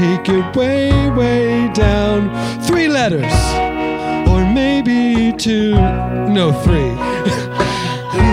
take 0.00 0.30
it 0.30 0.56
way, 0.56 1.10
way 1.10 1.68
down. 1.74 2.30
Three 2.62 2.88
letters, 2.88 3.34
or 4.30 4.40
maybe 4.50 5.30
two. 5.36 5.72
No, 6.36 6.52
three. 6.64 6.92
Who 8.14 8.30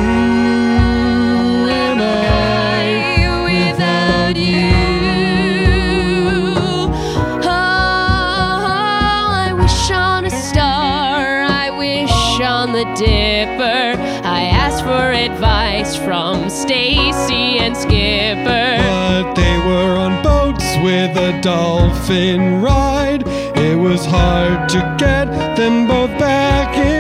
am 1.68 2.00
I 2.00 2.84
without 3.52 4.38
you? 4.38 4.72
Oh, 7.44 8.60
I 9.50 9.52
wish 9.52 9.92
on 9.92 10.24
a 10.24 10.30
star, 10.30 11.42
I 11.42 11.70
wish 11.70 12.40
on 12.40 12.72
the 12.72 12.86
dipper. 12.96 14.02
I 14.24 14.44
asked 14.64 14.84
for 14.84 15.12
advice 15.12 15.98
from 15.98 16.46
Stacie 16.46 17.60
and 17.60 17.76
Skipper. 17.76 17.97
With 20.88 21.18
a 21.18 21.42
dolphin 21.42 22.62
ride. 22.62 23.22
It 23.58 23.76
was 23.76 24.06
hard 24.06 24.70
to 24.70 24.96
get 24.98 25.26
them 25.58 25.86
both 25.86 26.18
back 26.18 26.78
inside. 26.78 26.97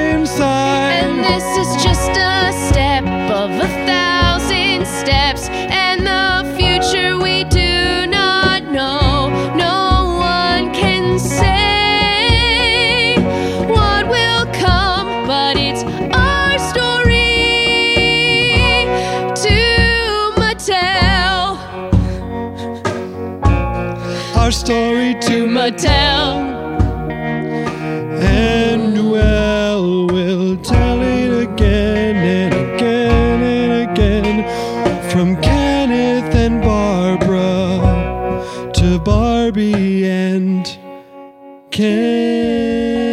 our 24.47 24.51
story 24.53 25.13
to 25.19 25.45
Mattel. 25.45 26.39
And 28.23 29.11
well, 29.11 30.07
we'll 30.07 30.55
tell 30.61 31.01
it 31.01 31.49
again 31.49 32.15
and 32.15 32.53
again 32.53 33.43
and 33.43 33.91
again. 33.91 35.11
From 35.11 35.35
Kenneth 35.41 36.33
and 36.33 36.61
Barbara 36.61 38.71
to 38.75 38.99
Barbie 38.99 40.09
and 40.09 40.65
Ken. 41.69 43.06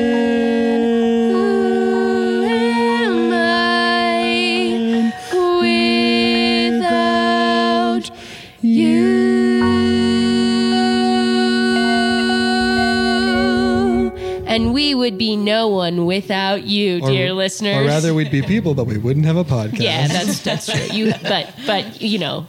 And 14.55 14.73
we 14.75 14.95
would 14.95 15.19
be 15.19 15.37
no 15.37 15.69
one 15.69 16.07
without 16.07 16.63
you, 16.65 17.01
Or- 17.03 17.09
dear 17.11 17.33
listeners. 17.33 17.77
Or 17.77 17.85
rather, 17.87 18.15
we'd 18.15 18.31
be 18.31 18.43
people, 18.43 18.75
but 18.75 18.85
we 18.87 18.99
wouldn't 18.99 19.27
have 19.27 19.37
a 19.37 19.45
podcast. 19.45 19.81
yeah, 19.81 20.07
that's 20.09 20.41
that's 20.43 20.67
true. 20.71 20.97
You, 20.97 21.13
but 21.23 21.53
but 21.67 22.01
you 22.01 22.19
know, 22.19 22.47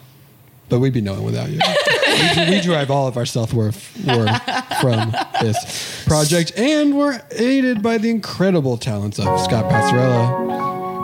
but 0.70 0.80
we'd 0.80 0.93
be 0.93 1.01
no 1.01 1.14
one 1.14 1.24
without 1.24 1.49
you. 1.49 1.60
we, 2.47 2.49
we 2.56 2.62
derive 2.62 2.89
all 2.91 3.08
of 3.08 3.18
our 3.18 3.26
self 3.26 3.53
worth 3.53 3.76
from 4.82 5.12
this 5.41 6.03
project, 6.08 6.53
and 6.58 6.97
we're 6.97 7.22
aided 7.32 7.82
by 7.82 7.97
the 7.97 8.10
incredible 8.10 8.78
talents 8.78 9.20
of 9.20 9.26
Scott 9.41 9.66
Passarella 9.72 10.43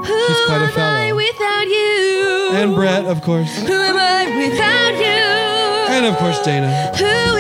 who 0.06 0.46
quite 0.46 0.62
a 0.62 0.64
am 0.64 0.70
I 0.70 0.72
fellow. 0.72 1.16
without 1.16 1.68
you? 1.68 2.50
and 2.54 2.76
Brett, 2.76 3.06
of 3.06 3.22
course, 3.22 3.56
Who 3.68 3.72
am 3.74 3.98
I 3.98 4.26
without 4.48 4.96
you? 4.98 5.96
and 5.96 6.06
of 6.06 6.18
course 6.18 6.42
Dana, 6.44 6.92
Who 6.98 7.38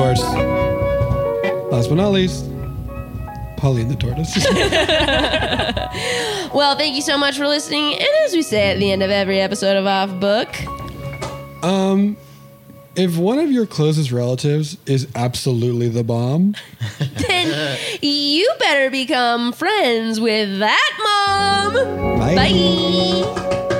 course, 0.00 0.22
last 1.70 1.88
but 1.88 1.96
not 1.96 2.10
least, 2.10 2.46
Pauline 3.58 3.88
the 3.88 3.96
tortoise. 3.96 4.34
Well, 6.52 6.76
thank 6.76 6.96
you 6.96 7.02
so 7.02 7.16
much 7.16 7.36
for 7.36 7.46
listening. 7.46 7.94
And 7.94 8.08
as 8.24 8.32
we 8.32 8.42
say 8.42 8.72
at 8.72 8.80
the 8.80 8.90
end 8.90 9.04
of 9.04 9.10
every 9.10 9.40
episode 9.40 9.76
of 9.76 9.86
Off 9.86 10.18
Book, 10.18 10.48
um, 11.62 12.16
if 12.96 13.16
one 13.16 13.38
of 13.38 13.52
your 13.52 13.66
closest 13.66 14.10
relatives 14.10 14.76
is 14.84 15.06
absolutely 15.14 15.88
the 15.88 16.02
bomb, 16.02 16.56
then 17.28 17.78
you 18.02 18.50
better 18.58 18.90
become 18.90 19.52
friends 19.52 20.18
with 20.18 20.58
that 20.58 21.70
mom. 21.74 22.18
Bye. 22.18 22.34
Bye. 22.34 23.76